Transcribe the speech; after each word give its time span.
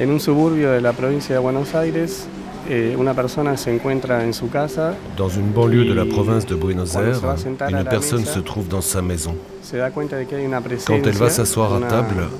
En 0.00 0.10
un 0.10 0.18
suburbio 0.18 0.70
de 0.70 0.80
la 0.80 0.94
provincia 0.94 1.34
de 1.34 1.40
Buenos 1.42 1.74
Aires, 1.74 2.26
eh, 2.70 2.96
una 2.98 3.12
persona 3.12 3.58
se 3.58 3.70
encuentra 3.70 4.24
en 4.24 4.32
su 4.32 4.48
casa. 4.48 4.94
Dans 5.14 5.28
une 5.36 5.52
banlieue 5.52 5.84
de 5.84 5.94
la 5.94 6.06
province 6.06 6.46
de 6.46 6.54
Buenos 6.54 6.96
Aires, 6.96 7.20
une 7.68 7.84
personne 7.84 8.24
se 8.24 8.40
trouve 8.40 8.66
dans 8.66 8.80
sa 8.80 9.02
maison. 9.02 9.34
Se 9.62 9.76
da 9.76 9.90
cuenta 9.90 10.16
de 10.16 10.24
que 10.24 10.36
hay 10.36 10.46
una 10.46 10.62
Quand 10.86 11.06
elle 11.06 11.18
va 11.18 11.28
s'asseoir 11.28 11.74
à 11.74 11.80
table, 11.86 12.30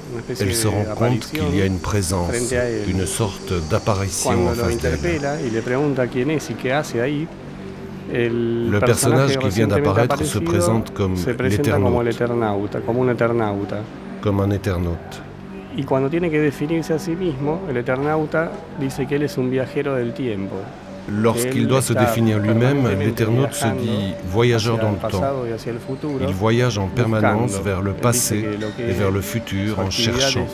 elle 0.40 0.54
se 0.54 0.68
rend 0.68 0.86
compte 0.96 1.26
qu'il 1.30 1.54
y 1.54 1.60
a 1.60 1.66
une 1.66 1.80
présence, 1.80 2.32
une 2.88 3.04
sorte 3.04 3.52
d'apparition 3.70 4.48
en 4.48 4.54
face 4.54 4.78
d'elle. 4.78 4.98
Le 8.10 8.78
personnage 8.78 9.38
qui 9.38 9.48
vient 9.50 9.66
d'apparaître 9.68 10.24
se 10.24 10.38
présente 10.38 10.94
comme 10.94 11.14
l'éternaute, 11.14 12.76
comme 14.22 14.40
un 14.40 14.50
éternaute. 14.50 15.29
Y 15.80 15.84
cuando 15.84 16.10
tiene 16.10 16.30
que 16.30 16.38
definirse 16.38 16.92
a 16.92 16.98
sí 16.98 17.16
mismo, 17.16 17.62
el 17.66 17.78
Eternauta 17.78 18.52
dice 18.78 19.06
que 19.06 19.16
él 19.16 19.22
es 19.22 19.38
un 19.38 19.48
viajero 19.48 19.94
del 19.94 20.12
tiempo. 20.12 20.56
Lorsqu'il 21.08 21.66
doit 21.66 21.80
se 21.80 21.94
définir 21.94 22.38
lui-même, 22.38 22.86
l'éternaute 22.98 23.54
se 23.54 23.66
dit 23.68 24.12
voyageur 24.26 24.76
dans 24.76 24.90
le 24.90 24.98
temps. 24.98 25.22
Il 26.20 26.34
voyage 26.34 26.76
en 26.76 26.88
permanence 26.88 27.58
vers 27.62 27.80
le 27.80 27.94
passé 27.94 28.44
et 28.78 28.92
vers 28.92 29.10
le 29.10 29.22
futur 29.22 29.78
en 29.78 29.88
cherchant. 29.88 30.46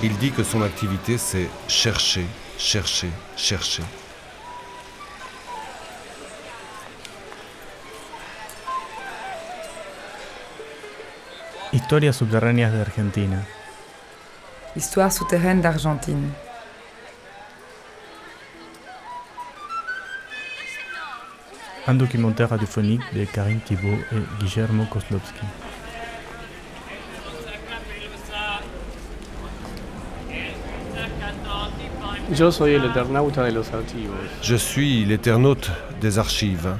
Il 0.00 0.16
dit 0.18 0.30
que 0.30 0.44
son 0.44 0.62
activité 0.62 1.18
c'est 1.18 1.48
chercher, 1.66 2.26
chercher, 2.56 3.08
chercher. 3.36 3.82
Historias 11.72 12.16
subterráneas 12.16 12.72
de 12.72 12.80
Argentina. 12.80 13.46
Histoire 14.74 15.12
souterraine 15.12 15.60
d'Argentine. 15.60 16.32
Un 21.86 21.94
documentaire 21.94 22.50
radiophonique 22.50 23.02
de 23.14 23.24
Karine 23.24 23.60
Thibault 23.60 23.98
et 24.10 24.22
Guillermo 24.40 24.84
archivos. 24.86 25.46
Je 34.42 34.56
suis 34.56 35.04
l'éternaute 35.04 35.70
des 36.00 36.18
archives. 36.18 36.76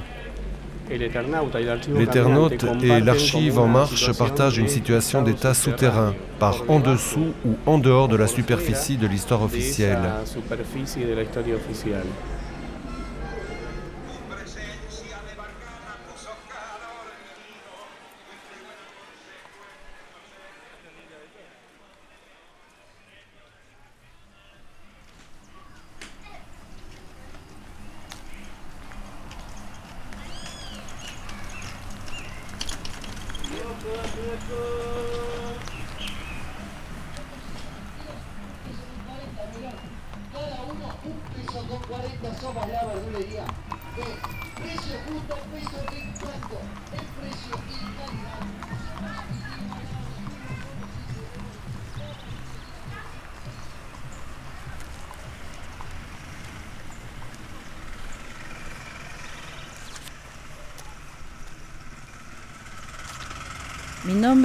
L'éternaute 0.91 2.65
et 2.83 2.99
l'archive 2.99 3.59
en 3.59 3.67
marche 3.67 4.11
partagent 4.17 4.57
une 4.57 4.67
situation 4.67 5.21
d'état 5.21 5.53
souterrain, 5.53 6.13
par 6.39 6.63
en 6.69 6.79
dessous 6.79 7.33
ou 7.45 7.55
en 7.65 7.77
dehors 7.77 8.07
de 8.07 8.17
la 8.17 8.27
superficie 8.27 8.97
de 8.97 9.07
l'histoire 9.07 9.43
officielle. 9.43 9.99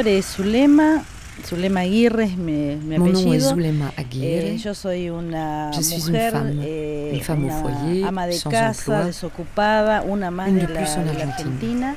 Nombre 0.07 0.19
es 0.19 0.27
Zulema, 0.37 1.03
Zulema 1.45 1.81
Aguirre 1.81 2.25
es 2.25 2.37
mi, 2.37 2.77
mi 2.77 2.97
Mon 2.99 3.09
apellido. 3.09 3.23
nom 3.29 3.35
est 3.35 3.49
Zulema 3.49 3.93
Aguirre. 3.97 4.55
Eh, 4.55 4.59
yo 4.59 4.73
soy 4.75 5.11
una 5.11 5.71
Je 5.73 5.81
mujer, 5.81 6.09
une 6.09 6.31
femme, 6.31 6.61
eh, 6.65 7.11
une 7.15 7.21
femme 7.23 7.45
au 7.45 7.47
una 7.49 7.61
foyer, 7.61 8.05
ama 8.05 8.27
de 8.27 8.39
casa, 8.41 8.69
emploi, 8.69 9.07
desocupada, 9.07 10.03
una 10.03 10.31
más 10.31 10.53
de 10.53 10.61
de 10.61 10.69
la, 10.69 10.81
de. 10.81 11.23
Argentina. 11.23 11.97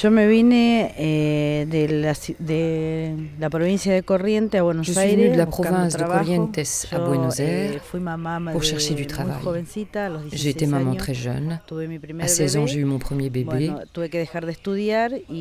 Yo 0.00 0.12
me 0.12 0.28
vine 0.28 0.94
eh, 0.96 1.66
de, 1.68 1.88
la, 1.88 2.14
ci- 2.14 2.36
de 2.38 3.30
la 3.40 3.50
provincia 3.50 3.92
de 3.92 4.02
Corrientes 4.04 4.60
a 4.60 4.62
Buenos 4.62 4.86
Je 4.86 4.92
suis 4.92 5.00
Aires 5.00 5.16
venue 5.16 5.30
de 5.30 5.36
la 5.36 5.46
province 5.46 5.96
de. 5.96 6.04
Corrientes 6.04 6.58
à 6.92 6.98
Buenos 7.00 7.40
eh, 7.40 7.42
Aires 7.42 7.82
mamá 8.00 8.52
pour 8.52 8.62
chercher 8.62 8.94
du 8.94 9.08
travail. 9.08 9.34
J'ai 10.32 10.50
été 10.50 10.66
16 10.66 10.70
maman 10.70 10.94
très 10.94 11.14
jeune. 11.14 11.58
À 12.20 12.28
16 12.28 12.56
ans, 12.58 12.66
j'ai 12.66 12.78
eu 12.78 12.84
mon 12.84 13.00
premier 13.00 13.28
bébé. 13.28 13.72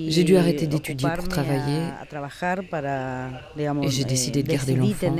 J'ai 0.07 0.24
dû 0.24 0.38
arrêter 0.38 0.65
d'étudier 0.65 1.09
pour 1.15 1.27
travailler. 1.27 1.81
Et 3.83 3.89
j'ai 3.89 4.06
décidé 4.06 4.42
de 4.42 4.51
garder 4.51 4.75
l'enfant. 4.75 5.15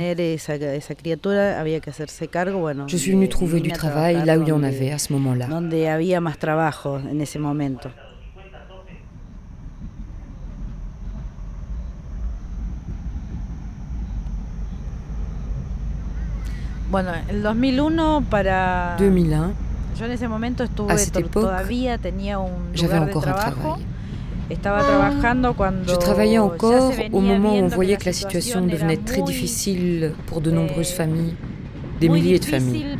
Je 2.88 2.96
suis 2.96 3.12
venue 3.12 3.28
trouver 3.28 3.60
du 3.60 3.70
travail 3.70 4.24
là 4.24 4.36
où 4.36 4.42
il 4.42 4.48
y 4.48 4.52
en 4.52 4.64
avait 4.64 4.90
à 4.90 4.98
ce 4.98 5.12
moment-là. 5.12 5.46
Donde 5.46 5.86
había 5.86 6.20
más 6.20 6.38
trabajo 6.38 6.96
en 6.96 7.20
ese 7.20 7.38
momento. 7.38 7.90
Bueno, 16.90 17.10
el 17.28 17.42
2001 17.42 18.24
para 18.30 18.96
2001, 18.98 19.52
Yo 19.98 20.06
en 20.06 20.12
ese 20.12 20.26
momento 20.28 20.64
estuve, 20.64 20.92
À 20.92 20.96
cette 20.96 21.16
époque, 21.18 21.42
todavía 21.42 21.98
tenía 21.98 22.38
un 22.38 22.72
lugar 22.74 23.06
de 23.06 23.12
trabajo. 23.12 23.78
Je 24.50 25.96
travaillais 25.98 26.38
encore 26.38 26.92
au 27.12 27.20
moment 27.20 27.52
où 27.54 27.64
on 27.64 27.68
voyait 27.68 27.96
que 27.98 28.06
la 28.06 28.14
situation 28.14 28.62
devenait 28.62 28.96
très 28.96 29.20
difficile 29.20 30.14
pour 30.26 30.40
de 30.40 30.50
nombreuses 30.50 30.92
eh, 30.92 30.96
familles, 30.96 31.34
des 32.00 32.08
milliers 32.08 32.38
de 32.38 32.46
familles. 32.46 32.96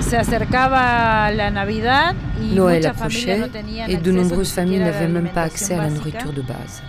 Se 0.00 0.16
acercaba 0.16 1.30
la 1.30 1.50
Navidad 1.52 2.14
Noël 2.54 2.82
approchait 2.86 3.40
et 3.88 3.96
de 3.96 4.10
nombreuses 4.12 4.52
familles 4.52 4.78
n'avaient 4.80 5.08
même 5.08 5.28
pas 5.28 5.42
accès 5.42 5.74
à 5.74 5.76
la 5.78 5.90
nourriture 5.90 6.32
de 6.32 6.42
base. 6.42 6.82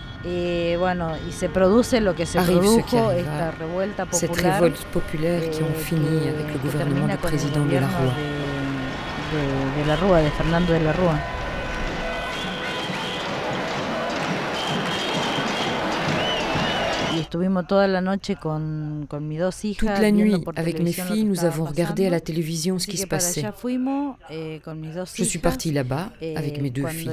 Arrive 2.40 2.58
ce 2.64 2.82
qui 2.90 2.96
arriva, 2.98 3.32
Cette 4.12 4.30
révolte 4.54 4.86
populaire 4.86 5.42
qui 5.52 5.62
eh, 5.62 5.80
fini 5.80 6.02
que- 6.20 6.30
avec 6.30 6.54
le 6.54 6.60
gouvernement 6.60 7.08
du 7.08 7.18
président 7.18 7.64
de 7.66 7.74
la 7.74 7.82
gobierno 7.82 8.12
estuvimos 17.36 17.68
toda 17.68 17.88
la 17.88 18.00
noche 18.02 18.38
con, 18.38 19.06
con 19.10 19.28
mis 19.28 19.40
dos 19.40 19.66
hijas. 19.66 19.80
Toute 19.80 20.02
la 20.02 20.12
nuit, 20.12 20.44
avec 20.56 20.80
mes 20.80 20.94
filles, 20.94 21.26
nous 21.26 21.44
avons 21.44 21.66
regardé 21.66 22.06
à 22.06 22.10
la 22.10 22.22
télévision 22.22 22.80
ce 22.80 22.88
qui 22.88 22.98
se 22.98 23.06
passait. 23.08 23.42
eh, 24.30 24.62
Je 25.16 25.24
suis 25.24 25.40
partie 25.40 25.72
là-bas 25.72 26.12
Eh, 26.22 26.38
avec 26.38 26.62
mes 26.62 26.70
deux 26.70 26.84
filles. 26.88 27.10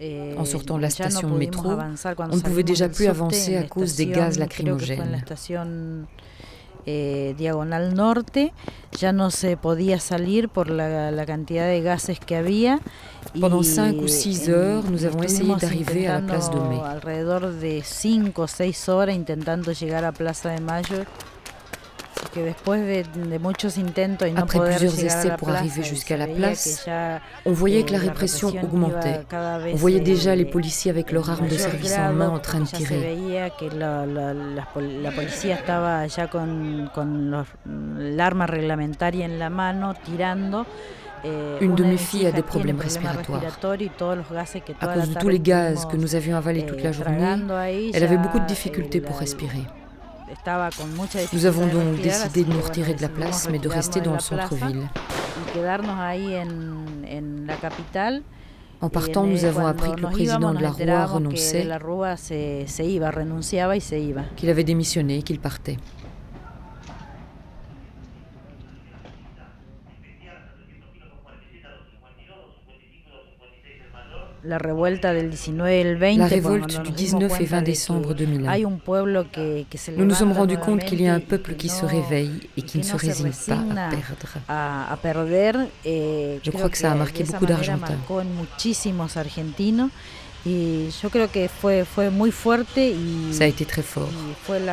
eh, 0.00 0.34
En 0.38 0.44
sortant 0.46 0.76
de 0.78 0.82
la 0.82 0.90
station 0.90 1.28
de 1.30 1.36
métro, 1.38 1.68
on 2.18 2.36
ne 2.36 2.40
pouvait 2.40 2.62
déjà 2.62 2.88
plus 2.88 3.06
avancer 3.06 3.56
à 3.56 3.64
cause 3.64 3.96
des 3.96 4.06
gaz 4.06 4.38
lacrymogènes. 4.38 5.22
Eh, 6.86 7.34
Diagonal 7.38 7.94
Norte, 7.94 8.52
ya 8.92 9.12
no 9.12 9.30
se 9.30 9.56
podía 9.56 10.00
salir 10.00 10.48
por 10.48 10.70
la, 10.70 11.10
la 11.10 11.26
cantidad 11.26 11.66
de 11.66 11.80
gases 11.80 12.20
que 12.20 12.36
había. 12.36 12.80
Pendant 13.32 13.62
y, 13.62 13.64
cinq 13.64 14.02
ou 14.02 14.08
six 14.08 14.48
eh, 14.48 14.52
heures, 14.52 14.84
nous 14.90 15.04
avons 15.04 15.22
essayé 15.22 15.52
estuvimos 15.52 15.60
d'arriver 15.60 16.06
à 16.06 16.20
la 16.20 16.26
place 16.26 16.50
de 16.50 16.56
intentando 16.56 16.68
Mai. 16.68 16.80
Alrededor 16.84 17.52
de 17.52 17.82
5 17.82 18.42
o 18.42 18.46
6 18.46 18.88
horas 18.90 19.16
intentando 19.16 19.72
llegar 19.72 20.04
a 20.04 20.12
Plaza 20.12 20.50
de 20.50 20.60
Mayo 20.60 21.06
Après 24.36 24.60
plusieurs 24.60 25.04
essais 25.04 25.30
pour 25.38 25.48
arriver 25.50 25.82
jusqu'à 25.82 26.16
la 26.16 26.26
place, 26.26 26.86
on 27.44 27.52
voyait 27.52 27.82
que 27.82 27.92
la 27.92 27.98
répression 27.98 28.48
augmentait. 28.62 29.20
On 29.72 29.76
voyait 29.76 30.00
déjà 30.00 30.34
les 30.34 30.44
policiers 30.44 30.90
avec 30.90 31.12
leurs 31.12 31.30
armes 31.30 31.48
de 31.48 31.56
service 31.56 31.96
en 31.96 32.12
main 32.12 32.28
en 32.28 32.38
train 32.38 32.60
de 32.60 32.66
tirer. 32.66 33.16
Une 41.60 41.74
de 41.76 41.84
mes 41.84 41.96
filles 41.96 42.26
a 42.26 42.32
des 42.32 42.42
problèmes 42.42 42.80
respiratoires. 42.80 43.42
À 44.80 44.86
cause 44.88 45.08
de 45.08 45.18
tous 45.18 45.28
les 45.28 45.38
gaz 45.38 45.86
que 45.86 45.96
nous 45.96 46.16
avions 46.16 46.36
avalés 46.36 46.66
toute 46.66 46.82
la 46.82 46.92
journée, 46.92 47.36
elle 47.94 48.02
avait 48.04 48.16
beaucoup 48.16 48.40
de 48.40 48.46
difficultés 48.46 49.00
pour 49.00 49.18
respirer. 49.18 49.62
Nous 51.32 51.46
avons 51.46 51.66
donc 51.66 52.00
décidé 52.00 52.44
de 52.44 52.52
nous 52.52 52.60
retirer 52.60 52.94
de 52.94 53.02
la 53.02 53.08
place, 53.08 53.48
mais 53.50 53.58
de 53.58 53.68
rester 53.68 54.00
dans 54.00 54.14
le 54.14 54.20
centre-ville. 54.20 54.88
En 58.80 58.88
partant, 58.88 59.24
nous 59.24 59.44
avons 59.44 59.66
appris 59.66 59.92
que 59.92 60.00
le 60.00 60.08
président 60.08 60.54
de 60.54 60.60
la 60.60 60.70
Roi 60.70 61.06
renonçait, 61.06 61.68
qu'il 64.36 64.50
avait 64.50 64.64
démissionné, 64.64 65.22
qu'il 65.22 65.38
partait. 65.38 65.76
La 74.44 76.26
révolte 76.26 76.82
du 76.82 76.90
19 76.90 77.40
et 77.40 77.44
20 77.44 77.62
décembre 77.62 78.14
2001. 78.14 78.58
Nous 79.96 80.04
nous 80.04 80.14
sommes 80.14 80.32
rendus 80.32 80.58
compte 80.58 80.84
qu'il 80.84 81.00
y 81.00 81.06
a 81.08 81.14
un 81.14 81.20
peuple 81.20 81.54
qui 81.54 81.68
se 81.68 81.84
réveille 81.84 82.40
et 82.56 82.62
qui 82.62 82.78
ne 82.78 82.82
se 82.82 82.96
résigne 82.96 83.30
pas 83.46 83.60
à 84.48 84.96
perdre. 84.96 85.66
Je 85.84 86.50
crois 86.50 86.68
que 86.68 86.78
ça 86.78 86.92
a 86.92 86.94
marqué 86.94 87.24
beaucoup 87.24 87.46
d'Argentins. 87.46 87.98
Ça 93.30 93.44
a 93.44 93.46
été 93.46 93.64
très 93.64 93.82
fort. 93.82 94.08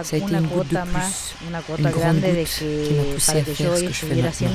Ça 0.03 0.15
a 0.15 0.19
été 0.19 0.31
une 0.31 0.47
goutte 0.47 0.69
de 0.69 0.77
plus, 0.77 1.35
une 1.47 1.89
grande 1.91 2.15
goutte 2.19 2.49
qui 2.57 2.93
m'a 2.95 3.03
poussé 3.13 3.31
à 3.37 3.43
faire 3.43 3.77
ce 3.77 3.83
que 3.83 3.93
je 3.93 4.05
fais 4.05 4.15
maintenant. 4.15 4.49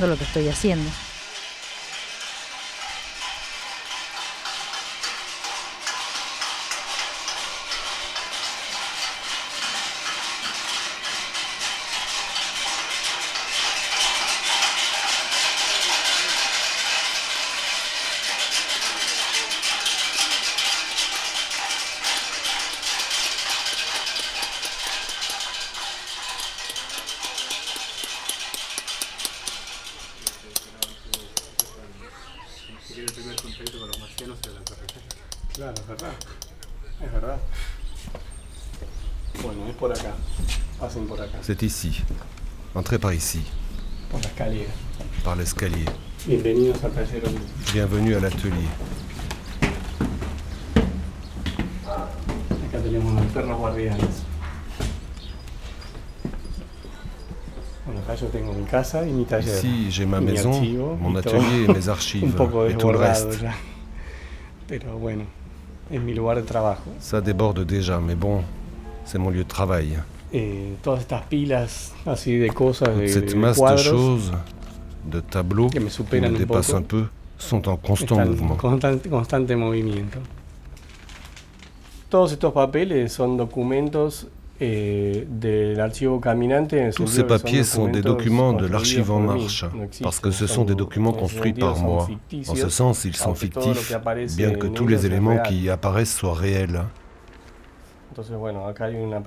C'est 41.57 41.67
ici. 41.67 42.03
Entrez 42.73 42.99
par 42.99 43.13
ici. 43.13 43.39
Par 45.23 45.37
l'escalier. 45.37 45.85
Bienvenue 47.71 48.15
à 48.15 48.19
l'atelier. 48.19 48.67
Ici, 59.39 59.91
j'ai 59.91 60.05
ma 60.05 60.19
maison, 60.19 60.61
mon 60.99 61.15
atelier 61.15 61.63
et 61.69 61.73
mes 61.73 61.87
archives, 61.87 62.35
et 62.69 62.75
tout 62.75 62.91
le 62.91 62.97
reste. 62.97 63.45
Ça 66.99 67.21
déborde 67.21 67.65
déjà, 67.65 68.01
mais 68.01 68.15
bon, 68.15 68.43
c'est 69.05 69.17
mon 69.17 69.29
lieu 69.29 69.43
de 69.43 69.47
travail. 69.47 69.97
Toute 70.31 70.99
cette 73.07 73.35
masse 73.35 73.61
de 73.61 73.77
choses, 73.77 74.31
de 75.05 75.19
tableaux 75.19 75.67
qui 75.67 75.79
me 75.79 76.37
dépassent 76.37 76.73
un 76.73 76.81
peu, 76.81 77.05
sont 77.37 77.67
en 77.67 77.77
constant 77.77 78.25
mouvement. 78.25 78.57
Todos 82.09 82.31
estos 82.31 82.51
papeles 82.51 83.09
son 83.09 83.35
documentos 83.35 84.27
eh, 84.61 85.27
Tous 86.95 87.07
ces 87.07 87.23
papiers 87.25 87.63
sont 87.65 87.89
des 87.89 88.01
documents 88.01 88.53
de 88.53 88.65
l'archive 88.67 89.11
en 89.11 89.19
marche, 89.19 89.65
parce 90.01 90.21
que 90.21 90.31
ce 90.31 90.47
sont 90.47 90.63
des 90.63 90.75
documents 90.75 91.11
construits 91.11 91.53
par 91.53 91.77
moi. 91.77 92.07
En 92.47 92.55
ce 92.55 92.69
sens, 92.69 93.03
ils 93.03 93.15
sont 93.17 93.35
fictifs, 93.35 93.93
bien 94.37 94.51
que 94.53 94.67
tous 94.67 94.87
les 94.87 95.05
éléments 95.05 95.39
qui 95.39 95.63
y 95.63 95.69
apparaissent 95.69 96.15
soient 96.15 96.33
réels. 96.33 96.83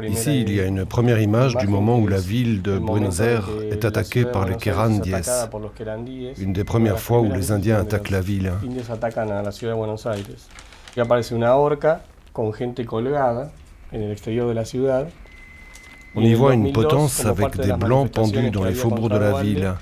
Ici, 0.09 0.40
il 0.42 0.54
y 0.54 0.61
a 0.61 0.64
une 0.64 0.87
première 0.87 1.21
image 1.21 1.57
du 1.57 1.66
moment 1.66 1.99
où 1.99 2.07
la 2.07 2.18
ville 2.18 2.62
de 2.62 2.78
Buenos 2.78 3.21
Aires 3.21 3.49
est 3.71 3.85
attaquée 3.85 4.25
par 4.25 4.47
les 4.47 4.57
Querandies, 4.57 5.12
une 6.38 6.52
des 6.52 6.64
premières 6.64 6.99
fois 6.99 7.21
où 7.21 7.30
les 7.30 7.52
Indiens 7.52 7.78
attaquent 7.78 8.11
la 8.11 8.21
ville. 8.21 8.52
On 16.14 16.23
y 16.23 16.35
voit 16.35 16.54
une 16.54 16.73
potence 16.73 17.25
avec 17.26 17.57
des 17.59 17.73
blancs 17.73 18.11
pendus 18.11 18.50
dans 18.50 18.64
les 18.64 18.75
faubourgs 18.75 19.11
de 19.11 19.18
la 19.18 19.42
ville. 19.42 19.75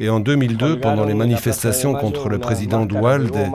Et 0.00 0.10
en 0.10 0.20
2002, 0.20 0.80
pendant 0.80 1.04
les 1.04 1.14
manifestations 1.14 1.94
contre 1.94 2.28
le 2.28 2.38
président 2.38 2.84
Dualde, 2.84 3.50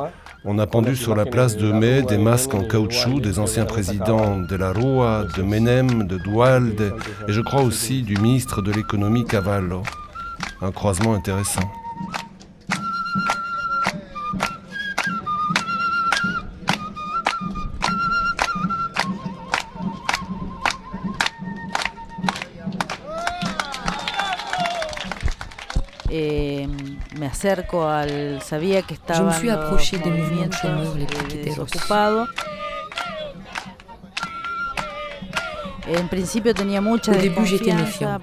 on 0.46 0.58
a 0.58 0.68
pendu 0.68 0.96
sur 0.96 1.16
la 1.16 1.26
place 1.26 1.58
de 1.58 1.72
Mai 1.72 2.02
des 2.02 2.18
masques 2.18 2.54
en 2.54 2.64
caoutchouc 2.64 3.20
des 3.20 3.40
anciens 3.40 3.66
présidents 3.66 4.38
de 4.40 4.56
la 4.56 4.72
Rua, 4.72 5.26
de 5.36 5.42
Menem, 5.42 6.08
de 6.08 6.18
Dualde 6.18 6.94
et 7.28 7.32
je 7.32 7.42
crois 7.42 7.62
aussi 7.62 8.04
du 8.04 8.16
ministre 8.18 8.62
de 8.62 8.72
l'économie 8.72 9.26
Cavallo. 9.26 9.84
Un 10.62 10.72
croisement 10.72 11.14
intéressant. 11.14 11.70
Je 27.42 29.22
me 29.24 29.32
suis 29.32 29.50
approché 29.50 29.98
des 29.98 30.10
mouvements 30.10 30.48
de 30.48 30.54
chômeurs 30.54 30.96
les 30.96 31.06
plus 31.06 31.60
occupados. 31.60 32.26
Au 35.88 37.16
début, 37.16 37.46
j'étais 37.46 37.74
méfiante. 37.74 38.22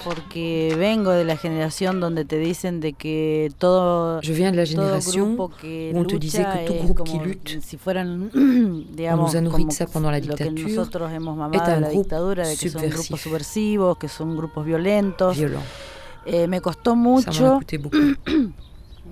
Je 4.23 4.33
viens 4.33 4.53
de 4.53 4.57
la 4.57 4.65
génération 4.65 5.37
où 5.37 5.99
on 5.99 6.05
te 6.05 6.17
disait 6.17 6.45
que 6.45 6.67
tout 6.67 6.75
groupe 6.75 7.03
qui 7.05 7.19
lutte, 7.19 7.59
on 7.97 9.17
nous 9.17 9.37
a 9.37 9.41
nourri 9.41 9.65
de 9.65 9.73
ça 9.73 9.87
pendant 9.87 10.11
la 10.11 10.21
dictature, 10.21 10.87
est 12.39 12.77
un 12.77 12.89
groupe 12.89 13.17
subversif, 13.17 13.81
violent. 15.33 15.63
Eh, 16.29 16.47
me 16.49 16.61
costó 16.61 16.95
mucho. 16.97 17.61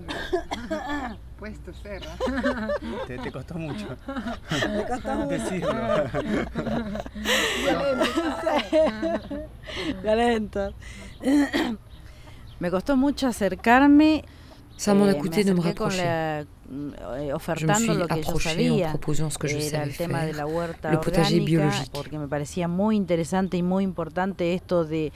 Puesto 1.38 1.72
cerra. 1.74 2.16
Te, 3.06 3.18
te, 3.18 3.32
costó 3.32 3.54
mucho. 3.54 3.86
Me 4.68 4.86
costó 4.86 5.14
mucho. 5.16 5.28
Decirlo. 5.28 5.74
Violento. 10.02 10.74
Me 12.60 12.70
costó 12.70 12.96
mucho 12.96 13.26
acercarme. 13.26 14.24
Ça 14.76 14.92
m'en 14.92 15.08
a 15.08 15.14
coûté 15.14 15.44
de 15.44 15.54
me 15.54 15.60
rapprocher. 15.60 16.02
Eh, 16.04 17.32
je 17.56 17.66
me 17.66 17.74
suis 17.74 18.02
approchée 18.02 18.70
en 18.70 18.88
proposant 18.90 19.30
ce 19.30 19.38
que 19.38 19.46
je 19.46 19.60
savais 19.60 19.90
faire, 19.90 20.08
le 20.08 21.00
potager 21.00 21.40
biologique. 21.40 21.90
Porque 21.92 22.18
me 22.18 22.26
parecía 22.26 22.66
muy 22.66 22.96
interesante 22.96 23.56
y 23.56 23.62
muy 23.62 23.84
importante 23.84 24.54
esto 24.54 24.84
de 24.84 25.12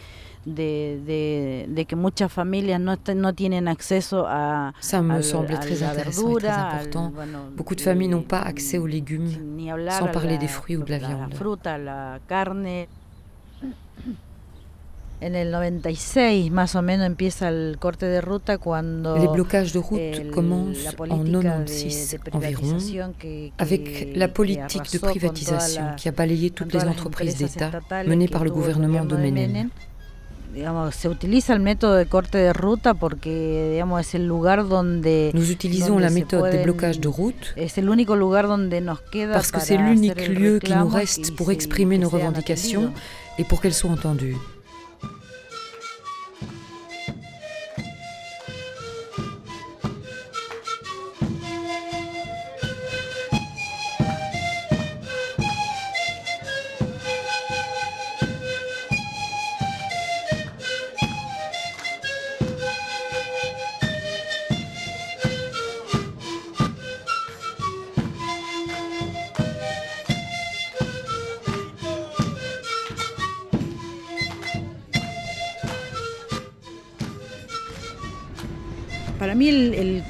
de, 0.54 1.00
de, 1.06 1.66
de, 1.68 1.84
que 1.84 1.96
muchas 1.96 2.32
familias 2.32 2.80
no, 2.80 2.96
no 3.14 3.34
tienen 3.34 3.68
acceso 3.68 4.26
a, 4.26 4.72
Ça 4.80 5.02
me 5.02 5.22
semble 5.22 5.58
très 5.60 5.82
intéressant 5.82 6.36
et 6.36 6.40
très 6.40 6.48
important. 6.48 7.12
Beaucoup 7.56 7.74
de 7.74 7.80
familles 7.80 8.08
n'ont 8.08 8.22
pas 8.22 8.40
accès 8.40 8.78
aux 8.78 8.86
légumes, 8.86 9.30
sans 9.90 10.08
parler 10.08 10.38
des 10.38 10.48
fruits 10.48 10.76
ou 10.76 10.84
de 10.84 10.90
la 10.90 10.98
viande. 10.98 11.30
La 11.30 11.36
fruta, 11.36 11.78
la 11.78 12.18
carne. 12.26 12.86
En 15.20 15.34
el 15.34 15.50
96, 15.50 16.52
más 16.52 16.76
o 16.76 16.82
menos, 16.82 17.04
empieza 17.04 17.48
el 17.48 17.76
corte 17.80 18.06
de 18.06 18.20
ruta 18.20 18.58
cuando 18.58 19.18
les 19.18 19.26
blocages 19.26 19.72
de 19.72 19.80
route 19.80 20.30
commencent 20.32 20.94
en 20.96 21.24
96 21.24 22.18
environ, 22.30 22.78
avec 23.58 24.12
la 24.14 24.28
politique 24.28 24.92
de 24.92 24.98
privatisation 25.00 25.96
qui 25.96 26.08
a 26.08 26.12
balayé 26.12 26.50
toutes 26.50 26.72
les 26.72 26.84
entreprises 26.84 27.36
d'État 27.36 27.72
menées 28.06 28.28
par 28.28 28.44
le 28.44 28.50
gouvernement 28.50 29.04
de 29.04 29.16
Menem. 29.16 29.70
Digamos, 30.54 30.94
se 30.94 31.08
utiliza 31.08 31.52
el 31.52 31.60
método 31.60 31.94
de 31.94 32.06
corte 32.06 32.38
de 32.38 32.52
ruta 32.52 32.94
porque 32.94 33.70
digamos, 33.72 34.00
es 34.00 34.14
el 34.14 34.26
lugar 34.26 34.66
donde 34.66 35.30
nous 35.34 35.50
utilisons 35.50 36.00
la 36.00 36.10
méthode 36.10 36.50
des 36.50 36.64
blocages 36.64 37.00
de 37.00 37.08
route 37.08 37.52
es 37.56 37.78
el 37.78 37.88
único 37.88 38.16
lugar 38.16 38.48
donde 38.48 38.80
nos 38.80 39.00
queda 39.00 39.34
parce 39.34 39.52
que 39.52 39.60
c'est 39.60 39.76
l'unique 39.76 40.26
lieu 40.28 40.58
qui 40.58 40.74
nous 40.74 40.88
reste 40.88 41.36
pour 41.36 41.52
exprimer 41.52 41.98
nos 41.98 42.08
revendications 42.08 42.92
et 43.38 43.44
pour 43.44 43.60
qu'elles 43.60 43.74
soient 43.74 43.90
entendues. 43.90 44.36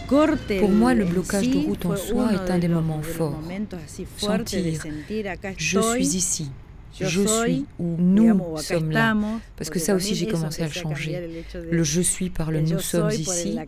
Pour 0.09 0.71
moi, 0.71 0.95
le 0.95 1.05
blocage 1.05 1.49
de 1.49 1.59
route 1.59 1.85
en 1.87 1.97
soi 1.97 2.33
est 2.33 2.51
un 2.51 2.59
des 2.59 2.69
moments 2.69 3.03
forts. 3.03 3.41
Sentir, 4.17 4.83
je 5.57 5.81
suis 5.81 6.17
ici, 6.17 6.51
je 6.99 7.27
suis 7.27 7.67
ou 7.79 7.97
nous 7.99 8.57
sommes 8.59 8.91
là. 8.91 9.15
Parce 9.57 9.71
que 9.71 9.79
ça 9.79 9.95
aussi, 9.95 10.15
j'ai 10.15 10.27
commencé 10.27 10.63
à 10.63 10.67
le 10.67 10.73
changer. 10.73 11.45
Le 11.71 11.83
je 11.83 12.01
suis 12.01 12.31
par 12.31 12.51
le 12.51 12.61
nous 12.61 12.81
sommes 12.81 13.11
ici 13.11 13.59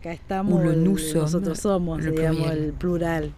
ou 0.49 0.57
le 0.57 0.75
nous 0.75 0.97
sommes, 0.97 1.99
le 1.99 2.71
pluriel. 2.71 3.31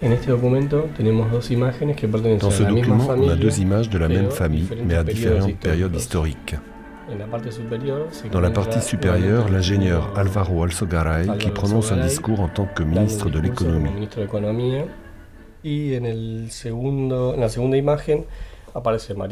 Dans 0.00 0.16
ce 2.50 2.62
document, 2.62 3.08
on 3.08 3.28
a 3.28 3.34
deux 3.34 3.60
images 3.60 3.90
de 3.90 3.98
la 3.98 4.08
même 4.08 4.30
famille, 4.30 4.68
mais 4.84 4.94
à 4.94 5.02
différentes 5.02 5.56
périodes 5.56 5.96
historiques. 5.96 6.54
Dans 8.30 8.40
la 8.40 8.50
partie 8.50 8.80
supérieure, 8.80 9.48
l'ingénieur 9.48 10.12
Alvaro 10.16 10.62
Alzogaray 10.62 11.26
qui 11.38 11.50
prononce 11.50 11.90
un 11.90 11.96
discours 11.96 12.40
en 12.40 12.48
tant 12.48 12.66
que 12.66 12.82
ministre 12.82 13.28
de 13.28 13.40
l'économie. 13.40 13.90
Et 15.64 16.00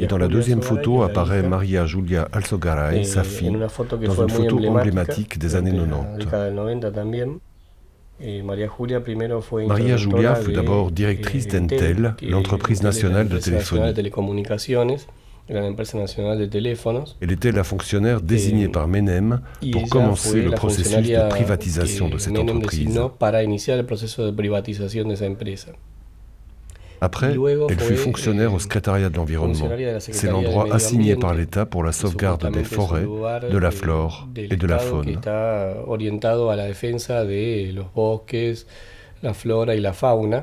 dans 0.06 0.18
la 0.18 0.28
deuxième 0.28 0.62
photo 0.62 1.02
apparaît 1.02 1.42
Maria 1.42 1.86
Julia 1.86 2.26
Alzogaray, 2.32 3.04
sa 3.04 3.22
fille, 3.22 3.52
dans 3.52 4.22
une 4.22 4.30
photo 4.30 4.58
emblématique 4.66 5.38
des 5.38 5.54
années 5.54 5.72
90. 5.72 7.45
Maria 9.68 9.96
Julia 9.96 10.34
fut 10.36 10.52
d'abord 10.52 10.90
directrice 10.90 11.48
d'Entel, 11.48 12.14
l'entreprise 12.22 12.82
nationale 12.82 13.28
de 13.28 13.38
téléphonie. 13.38 13.92
Elle 17.20 17.30
était 17.32 17.52
la 17.52 17.62
fonctionnaire 17.62 18.20
désignée 18.20 18.68
par 18.68 18.88
Menem 18.88 19.40
pour 19.72 19.88
commencer 19.88 20.42
le 20.42 20.50
processus 20.50 21.08
de 21.08 21.28
privatisation 21.28 22.08
de 22.08 22.18
cette 22.18 22.38
entreprise. 22.38 23.00
Après, 27.06 27.36
elle 27.68 27.78
fut 27.78 27.94
fonctionnaire 27.94 28.52
au 28.52 28.58
secrétariat 28.58 29.10
de 29.10 29.16
l'environnement. 29.16 29.68
C'est 30.00 30.28
l'endroit 30.28 30.66
assigné 30.72 31.14
par 31.14 31.34
l'État 31.34 31.64
pour 31.64 31.84
la 31.84 31.92
sauvegarde 31.92 32.50
des 32.50 32.64
forêts, 32.64 33.06
de 33.48 33.58
la 33.58 33.70
flore 33.70 34.28
et 34.36 34.56
de 34.56 34.66
la 34.66 34.78
faune. 34.80 35.20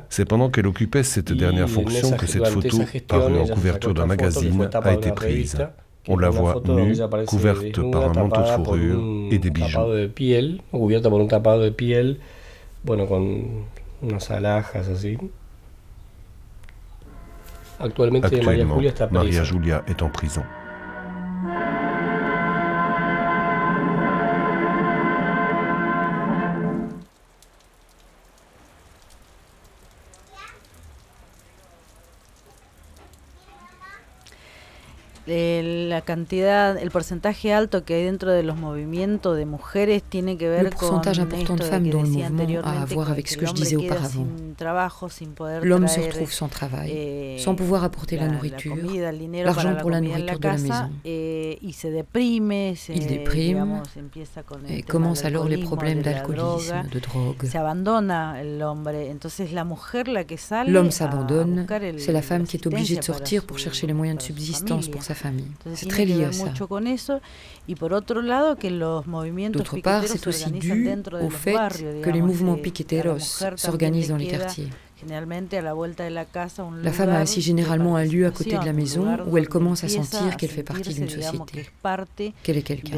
C'est 0.10 0.26
pendant 0.26 0.50
qu'elle 0.50 0.68
occupait 0.68 1.04
cette 1.04 1.34
dernière 1.34 1.70
fonction 1.70 2.12
que 2.12 2.26
cette 2.26 2.48
photo, 2.48 2.78
parue 3.10 3.40
en 3.40 3.48
couverture 3.48 3.94
d'un 3.94 4.06
magazine, 4.06 4.70
a 4.74 4.94
été 4.94 5.12
prise. 5.12 5.58
On 6.08 6.18
la 6.18 6.30
voit 6.30 6.62
nue, 6.66 6.96
couverte 7.28 7.92
par 7.92 8.10
un 8.10 8.14
manteau 8.14 8.42
de 8.42 8.48
fourrure 8.48 9.02
et 9.32 9.38
des 9.38 9.50
bijoux. 9.50 9.80
Actuellement, 18.24 18.80
Maria 19.12 19.44
Julia 19.44 19.84
est 19.88 20.02
en 20.02 20.10
prison. 20.10 20.44
Cantidad, 36.04 36.78
el 36.78 36.92
porcentaje 36.92 37.54
alto 37.54 37.84
que 37.84 37.96
hay 37.96 38.06
dentro 38.06 38.32
de 38.32 38.44
los 38.44 38.58
movimientos 38.58 39.38
de 39.38 39.46
mujeres 39.46 40.04
tiene 40.04 40.38
que 40.38 40.48
ver 40.50 40.64
le 40.64 40.70
pourcentage 40.70 41.20
important 41.20 41.56
de 41.56 41.64
femmes 41.64 41.90
dans 41.90 42.04
le 42.04 42.10
mouvement 42.10 42.62
a 42.64 42.82
à 42.82 42.86
voir 42.86 43.12
avec 43.12 43.28
ce 43.28 43.38
que 43.38 43.46
je 43.46 43.54
disais 43.54 43.76
auparavant. 43.76 44.28
L'homme 45.64 45.88
se 45.88 46.00
retrouve 46.00 46.32
sans 46.32 46.48
travail, 46.48 46.92
eh, 46.92 47.38
sans 47.40 47.56
pouvoir 47.56 47.84
apporter 47.84 48.18
la, 48.18 48.28
nourriture, 48.28 48.76
l'argent 49.44 49.76
pour 49.76 49.90
la 49.90 50.02
nourriture 50.02 50.40
de 50.40 50.48
la 50.48 50.58
maison. 50.58 50.90
Eh, 51.06 51.60
Il 51.62 53.08
déprime 53.08 53.82
et 54.70 54.82
commence 54.84 55.26
alors 55.26 55.48
les 55.48 55.58
problèmes 55.58 56.02
d'alcoolisme, 56.02 56.84
de 56.92 57.00
drogue. 57.00 57.44
L'homme 60.68 60.92
s'abandonne, 60.92 61.66
c'est 61.98 62.12
la 62.12 62.22
femme 62.22 62.44
qui 62.46 62.58
est 62.58 62.68
obligée 62.68 62.98
de 62.98 63.04
sortir 63.04 63.46
pour 63.46 63.60
chercher 63.60 63.88
les 63.88 63.94
moyens 63.94 64.18
de 64.18 64.24
subsistance 64.24 64.88
pour 64.88 65.04
sa 65.04 65.16
famille. 65.16 65.52
C'est 65.74 65.88
très 65.94 66.06
lié 66.06 66.24
à 66.26 66.32
ça. 66.32 66.44
D'autre 69.52 69.78
part, 69.82 70.04
c'est 70.08 70.28
aussi 70.28 70.52
dû 70.52 70.90
au 71.22 71.30
fait 71.30 71.56
que 72.02 72.10
les 72.10 72.22
mouvements 72.22 72.56
piqueteros 72.58 73.20
s'organisent 73.56 74.10
dans 74.10 74.18
les 74.18 74.28
quartiers. 74.28 74.70
La 76.84 76.92
femme 76.94 77.10
a 77.10 77.20
ainsi 77.20 77.42
généralement 77.42 77.96
un 77.98 78.06
lieu 78.06 78.26
à 78.26 78.32
côté 78.32 78.58
de 78.58 78.66
la 78.66 78.74
maison 78.74 79.06
où 79.28 79.38
elle 79.38 79.50
commence 79.50 79.84
à 79.84 79.90
sentir 79.90 80.38
qu'elle 80.38 80.50
fait 80.50 80.64
partie 80.64 80.94
d'une 80.94 81.10
société, 81.10 81.66
qu'elle 82.44 82.58
est 82.58 82.62
quelqu'un. 82.62 82.96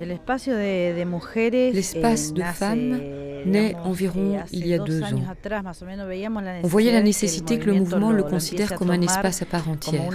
L'espace 0.00 0.48
de 2.32 2.42
femmes 2.42 3.00
naît 3.46 3.76
environ 3.84 4.38
il 4.52 4.66
y 4.66 4.74
a 4.74 4.78
deux 4.78 5.02
ans. 5.02 5.22
On 6.62 6.66
voyait 6.66 6.92
la 6.92 7.02
nécessité 7.02 7.58
que 7.58 7.66
le 7.66 7.74
mouvement 7.74 8.12
le 8.12 8.22
considère 8.22 8.74
comme 8.74 8.90
un 8.90 9.00
espace 9.00 9.42
à 9.42 9.46
part 9.46 9.68
entière, 9.68 10.10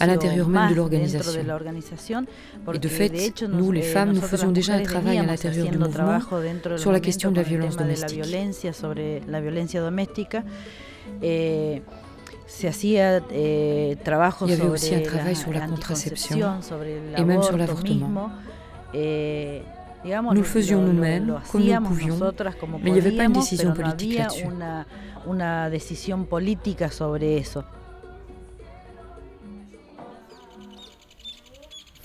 à 0.00 0.06
l'intérieur 0.06 0.48
même 0.48 0.70
de 0.70 0.74
l'organisation. 0.74 2.24
Et 2.72 2.78
de 2.78 2.88
fait, 2.88 3.44
nous, 3.48 3.72
les 3.72 3.82
femmes, 3.82 4.12
nous 4.12 4.20
faisions 4.20 4.52
déjà 4.52 4.74
un 4.74 4.82
travail 4.82 5.18
à 5.18 5.22
l'intérieur 5.22 5.68
du 5.68 5.78
mouvement 5.78 6.18
sur 6.76 6.92
la 6.92 7.00
question 7.00 7.30
de 7.30 7.36
la 7.36 7.42
violence 7.42 7.76
domestique. 7.76 8.22
Eh, 11.22 11.82
il 12.62 12.64
y 12.64 14.52
avait 14.52 14.68
aussi 14.68 14.94
un 14.94 15.00
travail 15.00 15.36
sur 15.36 15.52
la 15.52 15.60
contraception 15.60 16.58
et 17.16 17.24
même 17.24 17.42
sur 17.42 17.56
l'avortement. 17.56 18.30
Eh, 18.94 19.62
nous 20.04 20.30
le 20.32 20.42
faisions 20.42 20.82
nous-mêmes, 20.82 21.38
comme 21.52 21.62
nous 21.62 21.80
pouvions, 21.82 22.18
mais 22.82 22.90
il 22.90 22.92
n'y 22.94 22.98
avait 22.98 23.12
pas 23.12 23.24
une 23.24 23.32
décision 23.32 23.72
politique 23.72 24.18
là-dessus. 24.18 24.44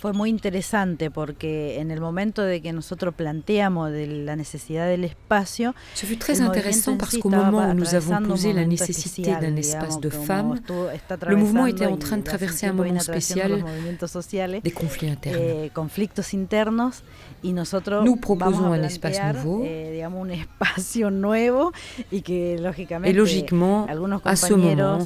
Fue 0.06 0.14
muy 0.14 0.30
interesante 0.30 1.10
porque 1.10 1.80
en 1.80 1.90
el 1.90 2.00
momento 2.00 2.44
de 2.44 2.62
que 2.62 2.72
nosotros 2.72 3.12
planteamos 3.16 3.92
de 3.92 4.06
la 4.06 4.36
necesidad 4.36 4.88
del 4.88 5.04
espacio, 5.04 5.74
Ce 5.96 6.06
fut 6.06 6.18
très 6.20 6.42
intéressant 6.42 6.96
parce 6.96 7.18
qu'au 7.18 7.32
moment 7.32 7.72
où 7.72 7.74
nous 7.74 7.96
avons 7.96 8.22
posé 8.22 8.54
la 8.54 8.66
nécessité 8.66 9.32
d'un 9.32 9.56
espace 9.56 10.00
de 10.00 10.12
femmes, 10.12 10.62
le 11.28 11.36
mouvement 11.36 11.66
était 11.66 11.88
en 11.88 11.98
train 11.98 12.18
de 12.18 12.24
traverser 12.24 12.68
un 12.68 12.74
moment 12.74 13.00
spécial 13.00 13.64
des 14.64 14.72
conflits 14.72 15.10
internes. 15.10 15.40
Eh, 15.40 15.72
conflictos 15.74 16.36
internos 16.36 17.02
y 17.42 17.54
nosotros 17.54 18.04
nous 18.06 18.18
proposons 18.18 18.74
un 18.74 18.84
espace 18.84 19.20
nouveau 19.34 19.64
eh, 19.64 19.92
digamos 19.94 20.24
un 20.26 20.32
espacio 20.42 21.12
nuevo 21.12 21.72
y 22.12 22.22
que 22.22 22.58
lógicamente 22.60 23.10
et 23.10 23.14
logiquement 23.14 23.88
à 24.24 24.36
ce 24.36 24.54
moment 24.54 25.00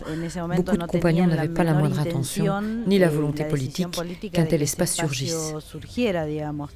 beaucoup 0.55 0.77
de 0.77 0.85
compagnons 0.85 1.27
n'avaient 1.27 1.49
pas 1.49 1.63
la 1.63 1.73
moindre 1.73 1.99
intention 1.99 2.61
ni 2.85 2.97
la 2.99 3.09
volonté 3.09 3.45
politique 3.45 3.87
qu'un 4.31 4.45
tel 4.45 4.61
espace 4.61 4.88
surgiera, 4.89 6.25
digamos. 6.25 6.71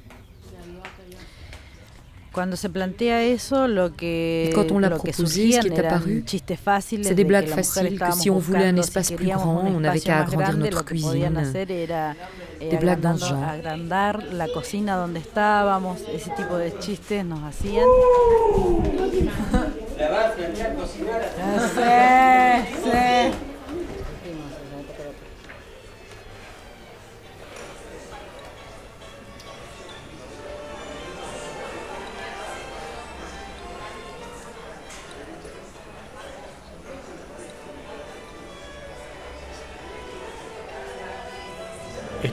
Cuando 2.32 2.56
se 2.56 2.68
plantea 2.68 3.22
eso, 3.22 3.68
lo 3.68 3.94
que, 3.94 4.50
quand 4.56 4.68
on 4.72 4.80
l'a 4.80 4.90
proposé, 4.90 5.52
ce 5.52 5.60
qui 5.60 5.68
est 5.68 5.78
apparu, 5.78 6.24
c'est 6.26 7.14
des 7.14 7.22
blagues 7.22 7.46
faciles 7.46 7.96
que 7.96 8.10
si 8.12 8.28
on 8.28 8.40
voulait 8.40 8.66
un 8.66 8.76
espace 8.76 9.12
plus 9.12 9.28
grand, 9.28 9.64
on 9.64 9.78
n'avait 9.78 10.00
qu'à 10.00 10.22
agrandir 10.22 10.56
notre 10.56 10.84
cuisine. 10.84 11.40
Des 11.52 12.76
blagues 12.76 13.00
dans 13.00 13.16
ce 13.16 13.26
genre. 13.26 13.44
agrandar 13.44 14.18
la 14.32 14.48
cocina 14.48 14.96
donde 14.96 15.18
estábamos, 15.18 15.98
ese 16.12 16.30
tipo 16.30 16.56
de 16.56 16.72
chistes 16.80 17.24
nos 17.24 17.40
hacían. 17.44 17.86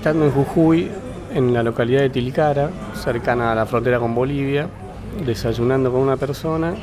Estando 0.01 0.25
en 0.25 0.31
Jujuy, 0.31 0.89
en 1.31 1.53
la 1.53 1.61
localidad 1.61 2.01
de 2.01 2.09
Tilcara, 2.09 2.71
cercana 2.95 3.51
a 3.51 3.55
la 3.55 3.67
frontera 3.67 3.99
con 3.99 4.15
Bolivia, 4.15 4.67
desayunando 5.23 5.91
con 5.91 6.01
una 6.01 6.17
persona. 6.17 6.73